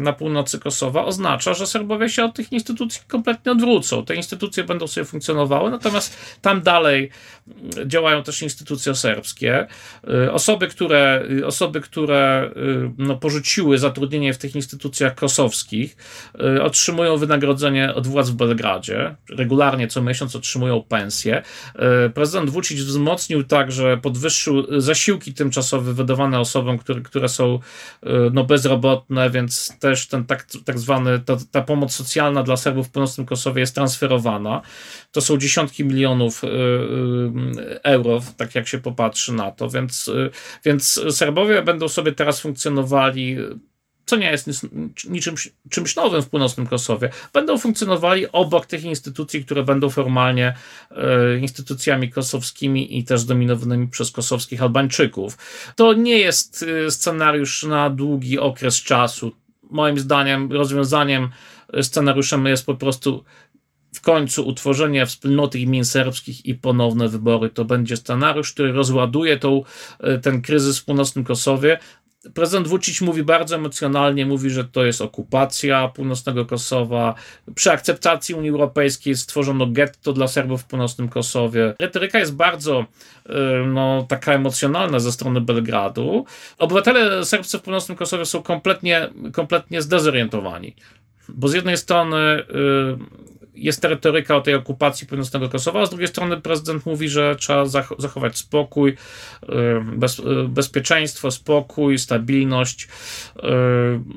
na 0.00 0.12
północy 0.12 0.58
Kosowa 0.58 1.04
oznacza, 1.04 1.54
że 1.54 1.66
Serbowie 1.66 2.08
się 2.08 2.24
od 2.24 2.34
tych 2.34 2.52
instytucji 2.52 3.02
kompletnie 3.08 3.52
odwrócą. 3.52 4.04
Te 4.04 4.14
instytucje 4.14 4.64
będą 4.64 4.86
sobie 4.86 5.04
funkcjonowały, 5.04 5.70
natomiast 5.70 6.16
tam 6.42 6.62
dalej 6.62 7.10
mm, 7.48 7.90
działają 7.90 8.22
też 8.22 8.42
instytucje 8.42 8.94
serbskie. 8.94 9.66
Y, 10.26 10.32
osoby, 10.32 10.68
które, 10.68 11.24
y, 11.30 11.46
osoby, 11.46 11.80
które 11.80 12.50
no, 12.98 13.16
porzuciły 13.16 13.78
zatrudnienie 13.78 14.34
w 14.34 14.38
tych 14.38 14.54
instytucjach 14.54 15.14
kosowskich, 15.14 15.96
otrzymują 16.62 17.16
wynagrodzenie 17.16 17.94
od 17.94 18.06
władz 18.06 18.28
w 18.28 18.34
Belgradzie. 18.34 19.16
Regularnie 19.30 19.88
co 19.88 20.02
miesiąc 20.02 20.36
otrzymują 20.36 20.82
pensję. 20.82 21.42
Prezydent 22.14 22.50
Vucic 22.50 22.80
wzmocnił 22.80 23.44
także, 23.44 23.96
podwyższył 24.02 24.80
zasiłki 24.80 25.34
tymczasowe 25.34 25.92
wydawane 25.92 26.40
osobom, 26.40 26.78
które, 26.78 27.00
które 27.00 27.28
są 27.28 27.58
no, 28.32 28.44
bezrobotne, 28.44 29.30
więc 29.30 29.55
też 29.80 30.06
ten 30.08 30.24
tak, 30.24 30.46
tak 30.64 30.78
zwany, 30.78 31.18
ta, 31.18 31.36
ta 31.50 31.62
pomoc 31.62 31.92
socjalna 31.92 32.42
dla 32.42 32.56
Serbów 32.56 32.88
w 32.88 32.90
północnym 32.90 33.26
Kosowie 33.26 33.60
jest 33.60 33.74
transferowana. 33.74 34.62
To 35.12 35.20
są 35.20 35.38
dziesiątki 35.38 35.84
milionów 35.84 36.44
y, 36.44 36.46
y, 36.46 37.82
euro, 37.82 38.22
tak 38.36 38.54
jak 38.54 38.68
się 38.68 38.78
popatrzy 38.78 39.32
na 39.32 39.50
to, 39.50 39.70
więc, 39.70 40.08
y, 40.08 40.30
więc 40.64 41.00
Serbowie 41.10 41.62
będą 41.62 41.88
sobie 41.88 42.12
teraz 42.12 42.40
funkcjonowali 42.40 43.36
co 44.06 44.16
nie 44.16 44.30
jest 44.30 44.46
niczym 45.08 45.34
czymś 45.70 45.96
nowym 45.96 46.22
w 46.22 46.28
północnym 46.28 46.66
Kosowie, 46.66 47.10
będą 47.32 47.58
funkcjonowali 47.58 48.32
obok 48.32 48.66
tych 48.66 48.84
instytucji, 48.84 49.44
które 49.44 49.62
będą 49.62 49.90
formalnie 49.90 50.54
e, 50.90 51.38
instytucjami 51.38 52.10
kosowskimi 52.10 52.98
i 52.98 53.04
też 53.04 53.24
dominowanymi 53.24 53.88
przez 53.88 54.10
kosowskich 54.10 54.62
Albańczyków. 54.62 55.38
To 55.76 55.92
nie 55.92 56.18
jest 56.18 56.64
scenariusz 56.88 57.62
na 57.62 57.90
długi 57.90 58.38
okres 58.38 58.82
czasu 58.82 59.32
moim 59.70 59.98
zdaniem 59.98 60.52
rozwiązaniem 60.52 61.28
scenariuszem 61.82 62.46
jest 62.46 62.66
po 62.66 62.74
prostu 62.74 63.24
w 63.94 64.00
końcu 64.00 64.48
utworzenie 64.48 65.06
wspólnoty 65.06 65.58
gmin 65.58 65.84
serbskich 65.84 66.46
i 66.46 66.54
ponowne 66.54 67.08
wybory. 67.08 67.50
To 67.50 67.64
będzie 67.64 67.96
scenariusz, 67.96 68.52
który 68.52 68.72
rozładuje 68.72 69.38
tą, 69.38 69.62
e, 70.00 70.18
ten 70.18 70.42
kryzys 70.42 70.78
w 70.78 70.84
północnym 70.84 71.24
Kosowie, 71.24 71.78
Prezydent 72.34 72.68
Vucic 72.68 73.00
mówi 73.00 73.22
bardzo 73.22 73.56
emocjonalnie, 73.56 74.26
mówi, 74.26 74.50
że 74.50 74.64
to 74.64 74.84
jest 74.84 75.00
okupacja 75.00 75.88
północnego 75.88 76.46
Kosowa. 76.46 77.14
Przy 77.54 77.70
akceptacji 77.70 78.34
Unii 78.34 78.50
Europejskiej 78.50 79.16
stworzono 79.16 79.66
getto 79.66 80.12
dla 80.12 80.28
Serbów 80.28 80.62
w 80.62 80.64
północnym 80.64 81.08
Kosowie. 81.08 81.74
Retoryka 81.80 82.18
jest 82.18 82.34
bardzo 82.34 82.80
y, 83.26 83.32
no, 83.66 84.06
taka 84.08 84.32
emocjonalna 84.32 85.00
ze 85.00 85.12
strony 85.12 85.40
Belgradu. 85.40 86.24
Obywatele 86.58 87.24
serbscy 87.24 87.58
w 87.58 87.62
północnym 87.62 87.98
Kosowie 87.98 88.26
są 88.26 88.42
kompletnie, 88.42 89.10
kompletnie 89.32 89.82
zdezorientowani. 89.82 90.76
Bo 91.28 91.48
z 91.48 91.54
jednej 91.54 91.76
strony 91.76 92.16
y, 93.56 93.60
jest 93.60 93.84
retoryka 93.84 94.36
o 94.36 94.40
tej 94.40 94.54
okupacji 94.54 95.06
północnego 95.06 95.48
Kosowa, 95.48 95.80
a 95.80 95.86
z 95.86 95.90
drugiej 95.90 96.08
strony 96.08 96.40
prezydent 96.40 96.86
mówi, 96.86 97.08
że 97.08 97.36
trzeba 97.36 97.66
zachować 97.98 98.38
spokój, 98.38 98.90
y, 98.90 99.46
bez, 99.96 100.18
y, 100.18 100.22
bezpieczeństwo, 100.48 101.30
spokój, 101.30 101.98
stabilność. 101.98 102.84
Y, 102.84 103.40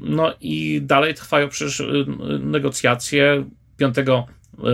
no 0.02 0.34
i 0.42 0.82
dalej 0.84 1.14
trwają 1.14 1.50
przecież 1.50 1.84
negocjacje. 2.40 3.46
5 3.78 3.96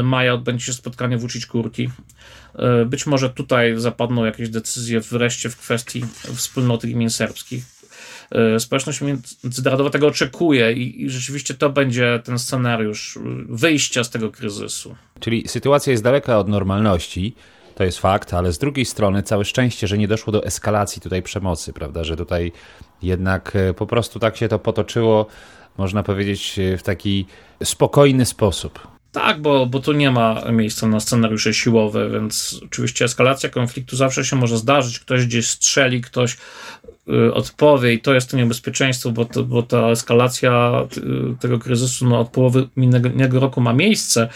maja 0.03 0.33
odbędzie 0.33 0.65
się 0.65 0.73
spotkanie 0.73 1.17
w 1.17 1.47
Kurki. 1.47 1.89
Być 2.85 3.05
może 3.05 3.29
tutaj 3.29 3.73
zapadną 3.77 4.25
jakieś 4.25 4.49
decyzje 4.49 4.99
wreszcie 4.99 5.49
w 5.49 5.57
kwestii 5.57 6.05
wspólnoty 6.35 6.87
gmin 6.87 7.09
serbskich. 7.09 7.74
E, 8.35 8.59
społeczność 8.59 9.01
międzynarodowa 9.01 9.89
tego 9.89 10.07
oczekuje 10.07 10.73
i, 10.73 11.03
i 11.03 11.09
rzeczywiście 11.09 11.53
to 11.53 11.69
będzie 11.69 12.21
ten 12.23 12.39
scenariusz 12.39 13.19
wyjścia 13.49 14.03
z 14.03 14.09
tego 14.09 14.31
kryzysu. 14.31 14.95
Czyli 15.19 15.47
sytuacja 15.47 15.91
jest 15.91 16.03
daleka 16.03 16.37
od 16.37 16.47
normalności. 16.47 17.35
To 17.75 17.83
jest 17.83 17.99
fakt, 17.99 18.33
ale 18.33 18.53
z 18.53 18.57
drugiej 18.57 18.85
strony 18.85 19.23
całe 19.23 19.45
szczęście, 19.45 19.87
że 19.87 19.97
nie 19.97 20.07
doszło 20.07 20.33
do 20.33 20.45
eskalacji 20.45 21.01
tutaj 21.01 21.23
przemocy, 21.23 21.73
prawda? 21.73 22.03
Że 22.03 22.17
tutaj 22.17 22.51
jednak 23.01 23.55
e, 23.55 23.73
po 23.73 23.87
prostu 23.87 24.19
tak 24.19 24.37
się 24.37 24.47
to 24.47 24.59
potoczyło, 24.59 25.25
można 25.77 26.03
powiedzieć, 26.03 26.59
e, 26.59 26.77
w 26.77 26.83
taki 26.83 27.25
spokojny 27.63 28.25
sposób. 28.25 28.87
Tak, 29.11 29.41
bo, 29.41 29.65
bo 29.65 29.79
tu 29.79 29.93
nie 29.93 30.11
ma 30.11 30.41
miejsca 30.51 30.87
na 30.87 30.99
scenariusze 30.99 31.53
siłowe, 31.53 32.09
więc 32.09 32.61
oczywiście 32.65 33.05
eskalacja 33.05 33.49
konfliktu 33.49 33.95
zawsze 33.95 34.25
się 34.25 34.35
może 34.35 34.57
zdarzyć. 34.57 34.99
Ktoś 34.99 35.25
gdzieś 35.25 35.47
strzeli, 35.47 36.01
ktoś 36.01 36.37
Y, 36.85 36.94
odpowie 37.33 37.93
i 37.93 38.01
to 38.01 38.13
jest 38.13 38.31
to 38.31 38.37
niebezpieczeństwo, 38.37 39.11
bo, 39.11 39.25
to, 39.25 39.43
bo 39.43 39.63
ta 39.63 39.89
eskalacja 39.89 40.83
y, 40.97 41.35
tego 41.39 41.59
kryzysu 41.59 42.07
no, 42.07 42.19
od 42.19 42.29
połowy 42.29 42.67
minionego 42.77 43.39
roku 43.39 43.61
ma 43.61 43.73
miejsce. 43.73 44.29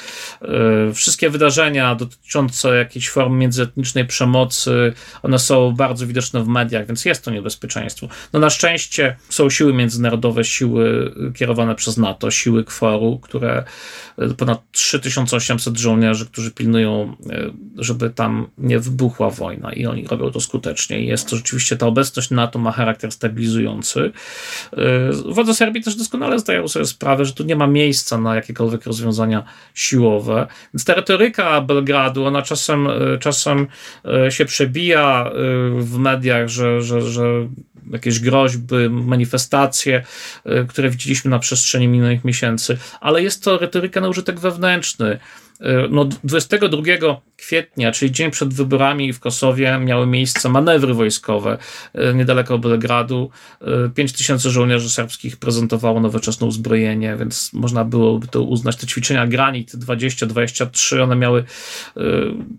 Y, 0.90 0.94
wszystkie 0.94 1.30
wydarzenia 1.30 1.96
dotyczące 1.96 2.78
jakiejś 2.78 3.10
form 3.10 3.38
międzyetnicznej 3.38 4.06
przemocy, 4.06 4.94
one 5.24 5.40
są 5.40 5.72
bardzo 5.72 6.08
widoczne 6.08 6.44
w 6.44 6.48
mediach, 6.48 6.88
więc 6.88 7.06
jest 7.06 7.26
to 7.26 7.32
niebezpieczeństwo. 7.32 8.08
No 8.34 8.40
na 8.40 8.50
szczęście 8.50 9.16
są 9.30 9.50
siły 9.50 9.74
międzynarodowe, 9.74 10.44
siły 10.44 11.14
kierowane 11.36 11.76
przez 11.76 11.98
NATO, 11.98 12.32
siły 12.32 12.64
kworu, 12.64 13.20
które 13.20 13.64
ponad 14.38 14.72
3800 14.72 15.78
żołnierzy, 15.78 16.26
którzy 16.26 16.52
pilnują, 16.52 17.16
żeby 17.78 18.10
tam 18.10 18.48
nie 18.58 18.80
wybuchła 18.80 19.30
wojna 19.30 19.74
i 19.74 19.86
oni 19.86 20.08
robią 20.08 20.32
to 20.32 20.40
skutecznie. 20.40 21.02
I 21.02 21.08
jest 21.08 21.30
to 21.30 21.36
rzeczywiście 21.36 21.78
ta 21.78 21.88
obecność 21.88 22.30
NATO 22.30 22.59
ma 22.60 22.72
charakter 22.72 23.12
stabilizujący. 23.12 24.12
Y, 24.74 25.34
władze 25.34 25.54
Serbii 25.54 25.84
też 25.84 25.96
doskonale 25.96 26.40
zdają 26.40 26.68
sobie 26.68 26.86
sprawę, 26.86 27.26
że 27.26 27.34
tu 27.34 27.44
nie 27.44 27.56
ma 27.56 27.68
miejsca 27.68 28.18
na 28.18 28.36
jakiekolwiek 28.36 28.86
rozwiązania 28.86 29.44
siłowe. 29.74 30.48
Więc 30.74 30.86
ta 30.86 30.94
retoryka 30.94 31.62
Belgradu, 31.62 32.26
ona 32.26 32.42
czasem, 32.42 32.88
y, 32.88 33.18
czasem 33.20 33.68
y, 34.28 34.32
się 34.32 34.46
przebija 34.46 35.32
w 35.80 35.98
mediach, 35.98 36.48
że, 36.48 36.82
że, 36.82 37.02
że 37.02 37.48
jakieś 37.92 38.20
groźby, 38.20 38.90
manifestacje, 38.90 40.04
które 40.68 40.90
widzieliśmy 40.90 41.32
na 41.32 41.40
przestrzeni 41.40 41.88
minionych 41.88 42.26
miesięcy, 42.26 42.78
ale 43.02 43.24
jest 43.24 43.44
to 43.44 43.58
retoryka 43.58 44.02
na 44.02 44.10
użytek 44.10 44.40
wewnętrzny. 44.40 45.20
E, 45.60 45.88
no, 45.90 46.06
22 46.06 46.82
kwietnia, 47.38 47.92
czyli 47.92 48.12
dzień 48.12 48.32
przed 48.32 48.54
wyborami 48.54 49.14
w 49.14 49.20
Kosowie, 49.20 49.80
miały 49.80 50.08
miejsce 50.08 50.50
manewry 50.50 50.94
wojskowe 50.94 51.58
e, 51.94 52.14
niedaleko 52.14 52.58
Belgradu. 52.58 53.30
5 53.96 54.12
e, 54.12 54.18
tysięcy 54.18 54.50
żołnierzy 54.50 54.90
serbskich 54.90 55.38
prezentowało 55.38 56.00
nowoczesne 56.00 56.48
uzbrojenie, 56.48 57.16
więc 57.16 57.54
można 57.54 57.86
byłoby 57.86 58.28
to 58.28 58.44
uznać. 58.44 58.76
Te 58.76 58.88
ćwiczenia 58.88 59.28
Granit 59.28 59.72
20-23, 59.72 61.02
one 61.02 61.16
miały 61.16 61.44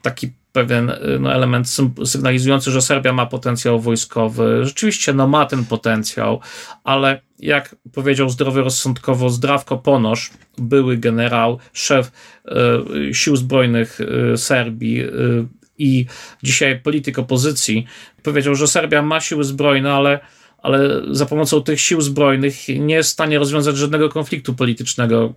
taki 0.03 0.31
pewien 0.53 0.93
no, 1.21 1.35
element 1.35 1.69
sygnalizujący, 2.05 2.71
że 2.71 2.83
Serbia 2.83 3.13
ma 3.13 3.27
potencjał 3.27 3.81
wojskowy. 3.81 4.65
Rzeczywiście 4.65 5.13
no, 5.13 5.29
ma 5.29 5.47
ten 5.47 5.65
potencjał, 5.65 6.41
ale 6.85 7.21
jak 7.39 7.77
powiedział 7.95 8.29
zdroworozsądkowo 8.29 9.31
Zdrawko 9.31 9.79
Ponosz, 9.79 10.31
były 10.59 10.97
generał, 10.97 11.59
szef 11.73 12.13
e, 12.45 13.15
sił 13.15 13.37
zbrojnych 13.37 13.99
e, 14.01 14.37
Serbii 14.37 15.05
i 15.79 16.07
dzisiaj 16.43 16.81
polityk 16.81 17.19
opozycji, 17.19 17.87
powiedział, 18.23 18.55
że 18.55 18.69
Serbia 18.69 19.03
ma 19.03 19.21
siły 19.21 19.45
zbrojne, 19.45 19.93
ale 19.93 20.21
ale 20.63 21.03
za 21.11 21.27
pomocą 21.27 21.63
tych 21.63 21.81
sił 21.81 22.01
zbrojnych 22.01 22.55
nie 22.69 22.95
jest 22.95 23.11
w 23.11 23.13
stanie 23.13 23.39
rozwiązać 23.39 23.77
żadnego 23.77 24.09
konfliktu 24.09 24.55
politycznego 24.55 25.35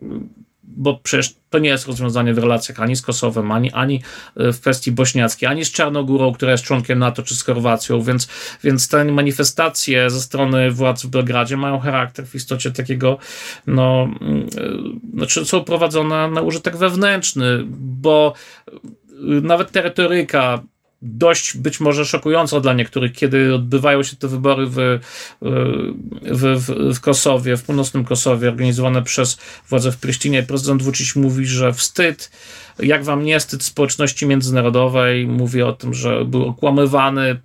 bo 0.78 1.00
przecież 1.04 1.36
to 1.50 1.60
nie 1.60 1.70
jest 1.70 1.88
rozwiązanie 1.88 2.34
w 2.34 2.38
relacjach 2.38 2.80
ani 2.80 2.96
z 2.96 3.02
Kosowem, 3.02 3.52
ani, 3.52 3.72
ani 3.72 4.02
e, 4.38 4.52
w 4.52 4.62
kwestii 4.62 4.92
bośniackiej, 4.92 5.50
ani 5.50 5.66
z 5.66 5.72
Czarnogórą, 5.72 6.34
która 6.34 6.52
jest 6.52 6.64
członkiem 6.64 7.00
NATO, 7.00 7.24
czy 7.24 7.36
z 7.36 7.44
Chorwacją, 7.44 8.02
więc, 8.02 8.28
więc 8.64 8.88
te 8.88 9.06
manifestacje 9.06 10.10
ze 10.10 10.22
strony 10.22 10.72
władz 10.72 11.04
w 11.04 11.08
Belgradzie 11.08 11.58
mają 11.58 11.80
charakter 11.80 12.28
w 12.28 12.36
istocie 12.36 12.72
takiego, 12.72 13.18
no, 13.68 14.08
mm, 14.22 14.48
e, 15.14 15.18
znaczy 15.18 15.46
są 15.46 15.64
prowadzone 15.64 16.28
na 16.28 16.42
użytek 16.42 16.78
wewnętrzny, 16.78 17.64
bo 17.78 18.34
e, 18.68 18.72
nawet 19.24 19.72
ta 19.72 19.82
retoryka 19.82 20.64
dość 21.04 21.58
być 21.58 21.80
może 21.80 22.06
szokująca 22.06 22.60
dla 22.60 22.74
niektórych, 22.74 23.14
kiedy 23.14 23.56
odbywają 23.56 24.04
się 24.04 24.16
te 24.16 24.28
wybory 24.28 24.66
w, 24.68 24.76
w, 26.22 26.42
w, 26.42 26.96
w 26.96 27.00
Kosowie, 27.00 27.58
w 27.58 27.64
północnym 27.64 28.06
Kosowie, 28.06 28.50
organizowane 28.50 29.02
przez 29.02 29.38
władze 29.70 29.92
w 29.92 29.98
Prysztinie. 29.98 30.44
Prezydent 30.44 30.84
Vucic 30.84 31.16
mówi, 31.16 31.46
że 31.46 31.74
wstyd 31.74 32.30
jak 32.80 33.04
wam 33.04 33.26
nie 33.26 33.40
wstyd 33.40 33.64
społeczności 33.64 34.26
międzynarodowej, 34.26 35.28
mówi 35.28 35.62
o 35.62 35.74
tym, 35.74 35.94
że 35.94 36.26
był 36.26 36.46
okłamywany, 36.46 37.40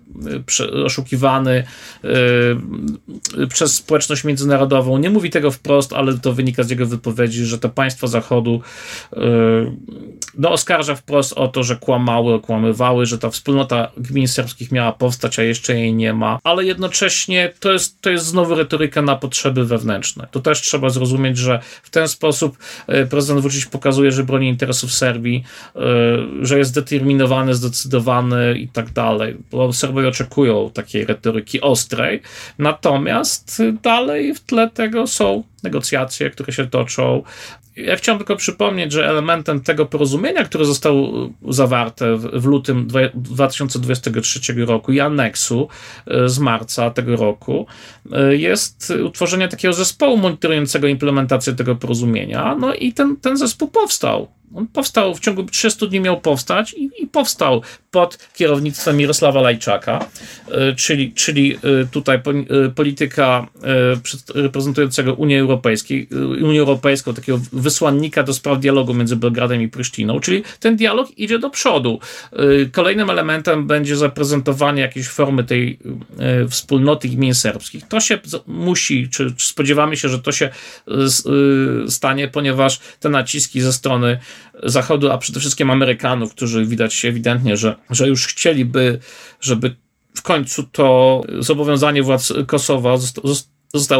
oszukiwany 0.84 1.64
yy, 2.02 3.46
przez 3.46 3.74
społeczność 3.74 4.24
międzynarodową. 4.24 4.98
Nie 4.98 5.10
mówi 5.10 5.30
tego 5.30 5.50
wprost, 5.50 5.92
ale 5.92 6.18
to 6.18 6.32
wynika 6.32 6.62
z 6.62 6.70
jego 6.70 6.86
wypowiedzi, 6.86 7.44
że 7.44 7.58
te 7.58 7.68
państwa 7.68 8.06
Zachodu 8.06 8.60
yy, 9.16 9.20
no, 10.38 10.50
oskarża 10.50 10.94
wprost 10.94 11.32
o 11.32 11.48
to, 11.48 11.62
że 11.62 11.76
kłamały, 11.76 12.34
okłamywały, 12.34 13.06
że 13.06 13.18
ta 13.18 13.30
wspólnota 13.48 13.90
gmin 13.96 14.28
serbskich 14.28 14.72
miała 14.72 14.92
powstać, 14.92 15.38
a 15.38 15.42
jeszcze 15.42 15.74
jej 15.78 15.94
nie 15.94 16.12
ma, 16.12 16.38
ale 16.44 16.64
jednocześnie 16.64 17.52
to 17.60 17.72
jest, 17.72 18.02
to 18.02 18.10
jest 18.10 18.26
znowu 18.26 18.54
retoryka 18.54 19.02
na 19.02 19.16
potrzeby 19.16 19.64
wewnętrzne. 19.64 20.26
To 20.30 20.40
też 20.40 20.60
trzeba 20.60 20.90
zrozumieć, 20.90 21.38
że 21.38 21.60
w 21.82 21.90
ten 21.90 22.08
sposób 22.08 22.58
yy, 22.88 23.06
prezydent 23.06 23.42
Vucic 23.42 23.66
pokazuje, 23.66 24.12
że 24.12 24.24
broni 24.24 24.48
interesów 24.48 24.92
Serbii, 24.94 25.08
Serbii, 25.08 25.44
e, 25.76 26.46
że 26.46 26.58
jest 26.58 26.70
zdeterminowany, 26.70 27.54
zdecydowany 27.54 28.58
i 28.58 28.68
tak 28.68 28.90
dalej, 28.90 29.36
bo 29.50 29.72
Serbowie 29.72 30.08
oczekują 30.08 30.70
takiej 30.74 31.04
retoryki 31.04 31.60
ostrej, 31.60 32.22
natomiast 32.58 33.62
dalej 33.82 34.34
w 34.34 34.40
tle 34.40 34.70
tego 34.70 35.06
są 35.06 35.42
negocjacje, 35.62 36.30
które 36.30 36.52
się 36.52 36.66
toczą. 36.66 37.22
Ja 37.84 37.96
chciałem 37.96 38.18
tylko 38.18 38.36
przypomnieć, 38.36 38.92
że 38.92 39.08
elementem 39.08 39.60
tego 39.60 39.86
porozumienia, 39.86 40.44
które 40.44 40.64
zostało 40.64 41.30
zawarte 41.48 42.16
w, 42.16 42.44
lutym 42.44 42.88
2023 43.14 44.54
roku 44.66 44.92
i 44.92 45.00
aneksu 45.00 45.68
e, 46.06 46.28
z 46.28 46.38
marca 46.38 46.90
tego 46.90 47.16
roku, 47.16 47.66
e, 48.12 48.36
jest 48.36 48.92
utworzenie 49.04 49.48
takiego 49.48 49.74
zespołu 49.74 50.16
monitorującego 50.16 50.86
implementację 50.86 51.52
tego 51.52 51.76
porozumienia. 51.76 52.56
No 52.60 52.74
i 52.74 52.92
ten, 52.92 53.16
ten 53.16 53.36
zespół 53.36 53.68
powstał. 53.68 54.37
On 54.54 54.66
powstał 54.66 55.14
w 55.14 55.20
ciągu 55.20 55.44
300 55.44 55.86
dni, 55.86 56.00
miał 56.00 56.20
powstać 56.20 56.74
i, 56.74 56.90
i 56.98 57.06
powstał 57.06 57.62
pod 57.90 58.18
kierownictwem 58.34 58.96
Mirosława 58.96 59.40
Lajczaka, 59.40 60.06
e, 60.50 60.74
czyli, 60.74 61.12
czyli 61.12 61.54
e, 61.54 61.58
tutaj 61.90 62.16
e, 62.16 62.68
polityka 62.68 63.46
reprezentującego 64.34 65.14
Unię 65.14 65.40
Europejską, 65.40 65.94
Unię 66.42 66.60
Europejską, 66.60 67.14
takiego 67.14 67.40
wysłannika 67.52 68.22
do 68.22 68.34
spraw 68.34 68.60
dialogu 68.60 68.94
między 68.94 69.16
Belgradem 69.16 69.62
i 69.62 69.68
Prysztiną, 69.68 70.20
czyli 70.20 70.42
ten 70.60 70.76
dialog 70.76 71.18
idzie 71.18 71.38
do 71.38 71.50
przodu. 71.50 72.00
Kolejnym 72.72 73.10
elementem 73.10 73.66
będzie 73.66 73.96
zaprezentowanie 73.96 74.82
jakiejś 74.82 75.08
formy 75.08 75.44
tej 75.44 75.78
wspólnoty 76.48 77.08
gmin 77.08 77.34
serbskich. 77.34 77.88
To 77.88 78.00
się 78.00 78.18
musi, 78.46 79.08
czy 79.08 79.34
spodziewamy 79.38 79.96
się, 79.96 80.08
że 80.08 80.18
to 80.18 80.32
się 80.32 80.50
stanie, 81.88 82.28
ponieważ 82.28 82.80
te 83.00 83.08
naciski 83.08 83.60
ze 83.60 83.72
strony 83.72 84.18
Zachodu, 84.62 85.10
a 85.10 85.18
przede 85.18 85.40
wszystkim 85.40 85.70
Amerykanów, 85.70 86.34
którzy 86.34 86.66
widać 86.66 87.04
ewidentnie, 87.04 87.56
że, 87.56 87.76
że 87.90 88.08
już 88.08 88.26
chcieliby, 88.26 88.98
żeby 89.40 89.76
w 90.14 90.22
końcu 90.22 90.62
to 90.62 91.22
zobowiązanie 91.38 92.02
władz 92.02 92.32
Kosowa 92.46 92.96
zostało 92.96 93.28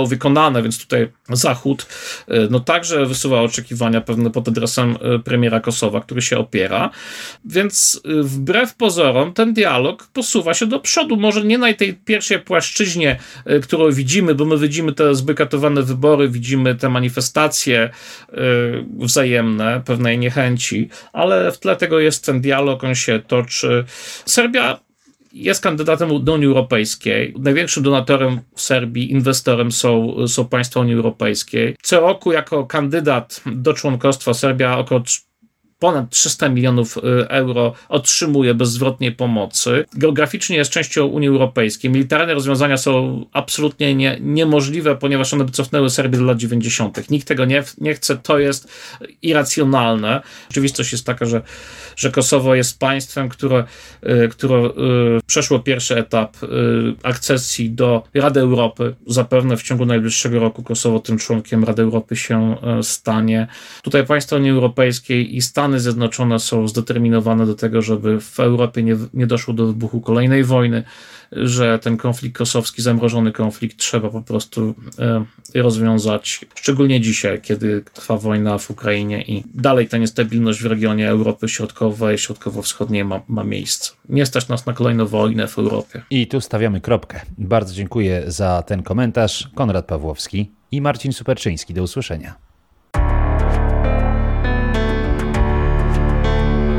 wykonane, 0.07 0.63
więc 0.63 0.79
tutaj 0.79 1.09
Zachód 1.29 1.87
e, 2.29 2.49
no 2.51 2.61
także 2.61 3.07
wysuwa 3.07 3.41
oczekiwania 3.41 4.01
pewne 4.01 4.31
pod 4.31 4.49
adresem 4.49 4.97
e, 5.01 5.19
premiera 5.19 5.61
Kosowa, 5.61 6.01
który 6.01 6.23
się 6.23 6.39
opiera, 6.39 6.91
więc 7.45 8.01
e, 8.05 8.23
wbrew 8.23 8.75
pozorom 8.75 9.33
ten 9.33 9.55
dialog 9.55 10.09
posuwa 10.13 10.55
się 10.55 10.67
do 10.67 10.81
przodu, 10.81 11.17
może 11.17 11.45
nie 11.45 11.59
na 11.59 11.73
tej 11.73 11.95
pierwszej 11.95 12.39
płaszczyźnie, 12.39 13.19
którą 13.63 13.93
widzimy, 13.93 14.35
bo 14.35 14.45
my 14.45 14.59
widzimy 14.59 14.93
te 14.93 15.15
zbykatowane 15.15 15.83
wybory, 15.83 16.29
widzimy 16.29 16.75
te 16.75 16.89
manifestacje 16.89 17.91
wzajemne, 18.99 19.83
pewnej 19.85 20.19
niechęci, 20.19 20.89
ale 21.13 21.53
w 21.53 21.59
tle 21.59 21.77
tego 21.77 22.01
jest 22.01 22.27
ten 22.27 22.41
dialog, 22.41 22.85
on 22.85 22.95
się 22.95 23.21
toczy. 23.27 23.85
Serbia 24.27 24.81
jest 25.39 25.63
kandydatem 25.63 26.25
do 26.25 26.35
Unii 26.35 26.47
Europejskiej. 26.47 27.35
Największym 27.39 27.83
donatorem 27.83 28.41
w 28.55 28.61
Serbii, 28.61 29.13
inwestorem 29.13 29.73
są, 29.73 30.17
są 30.29 30.49
państwa 30.49 30.81
Unii 30.81 30.95
Europejskiej. 30.95 31.77
Co 31.83 32.01
roku 32.01 32.33
jako 32.33 32.67
kandydat 32.67 33.43
do 33.47 33.75
członkostwa 33.75 34.35
Serbia 34.35 34.79
około 34.79 35.01
ponad 35.79 36.11
300 36.11 36.49
milionów 36.49 36.97
y, 36.97 37.01
euro 37.29 37.75
otrzymuje 37.89 38.55
bezzwrotnej 38.55 39.13
pomocy. 39.13 39.85
Geograficznie 39.95 40.57
jest 40.57 40.71
częścią 40.71 41.07
Unii 41.07 41.29
Europejskiej. 41.29 41.91
Militarne 41.91 42.35
rozwiązania 42.35 42.77
są 42.77 43.25
absolutnie 43.33 43.95
nie, 43.95 44.19
niemożliwe, 44.21 44.97
ponieważ 44.97 45.35
one 45.35 45.45
by 45.45 45.53
cofnęły 45.53 45.91
Serbię 45.91 46.19
do 46.19 46.25
lat 46.25 46.39
90. 46.39 47.11
Nikt 47.11 47.29
tego 47.29 47.45
nie, 47.45 47.63
nie 47.81 47.95
chce, 47.95 48.17
to 48.17 48.39
jest 48.39 48.69
irracjonalne. 49.23 50.23
Rzeczywistość 50.49 50.93
jest 50.93 51.07
taka, 51.07 51.27
że, 51.27 51.43
że 51.97 52.11
Kosowo 52.11 52.55
jest 52.55 52.79
państwem, 52.79 53.29
które, 53.29 53.65
y, 54.25 54.29
które 54.29 54.57
y, 54.57 54.71
przeszło 55.27 55.59
pierwszy 55.59 55.97
etap 55.97 56.37
akcesji 57.03 57.71
do 57.71 58.03
Rady 58.15 58.41
Europy. 58.41 58.95
Zapewne 59.07 59.57
w 59.57 59.63
ciągu 59.63 59.87
najbliższego 59.87 60.41
roku 60.41 60.63
Kosowo 60.63 61.01
tym 61.01 61.19
członkiem 61.19 61.65
Rady 61.65 61.83
Europy 61.83 62.17
się 62.17 62.57
stanie. 62.83 63.47
Tutaj 63.83 64.07
państwa 64.07 64.37
Unii 64.37 64.51
Europejskiej 64.51 65.37
i 65.37 65.43
Stany 65.43 65.68
Stany 65.69 65.81
Zjednoczone 65.81 66.39
są 66.39 66.69
zdeterminowane 66.69 67.47
do 67.47 67.55
tego, 67.55 67.83
żeby 67.83 68.21
w 68.21 68.41
Europie 68.41 68.83
nie, 68.83 68.97
nie 69.15 69.27
doszło 69.27 69.55
do 69.55 69.67
wybuchu 69.67 70.01
kolejnej 70.01 70.45
wojny, 70.45 70.83
że 71.33 71.79
ten 71.79 71.97
konflikt 71.97 72.39
kosowski, 72.39 72.83
zamrożony 72.83 73.33
konflikt 73.33 73.77
trzeba 73.77 74.11
po 74.11 74.23
prostu 74.23 74.75
e, 74.99 75.25
rozwiązać, 75.55 76.41
szczególnie 76.55 77.01
dzisiaj, 77.01 77.41
kiedy 77.41 77.83
trwa 77.93 78.17
wojna 78.17 78.59
w 78.59 78.71
Ukrainie 78.71 79.23
i 79.23 79.45
dalej 79.55 79.89
ta 79.89 79.99
niestabilność 79.99 80.63
w 80.63 80.67
regionie 80.67 81.09
Europy 81.09 81.49
Środkowej, 81.49 82.19
Środkowo-Wschodniej 82.19 83.05
ma, 83.05 83.21
ma 83.29 83.45
miejsce. 83.45 83.93
Nie 84.09 84.27
stać 84.27 84.49
nas 84.49 84.67
na 84.67 84.73
kolejną 84.73 85.07
wojnę 85.07 85.49
w 85.49 85.59
Europie. 85.59 86.03
I 86.11 86.27
tu 86.27 86.41
stawiamy 86.41 86.81
kropkę. 86.81 87.21
Bardzo 87.39 87.75
dziękuję 87.75 88.23
za 88.27 88.63
ten 88.63 88.83
komentarz. 88.83 89.49
Konrad 89.55 89.87
Pawłowski 89.87 90.51
i 90.73 90.81
Marcin 90.81 91.13
Superczyński. 91.13 91.75
Do 91.75 91.83
usłyszenia. 91.83 92.48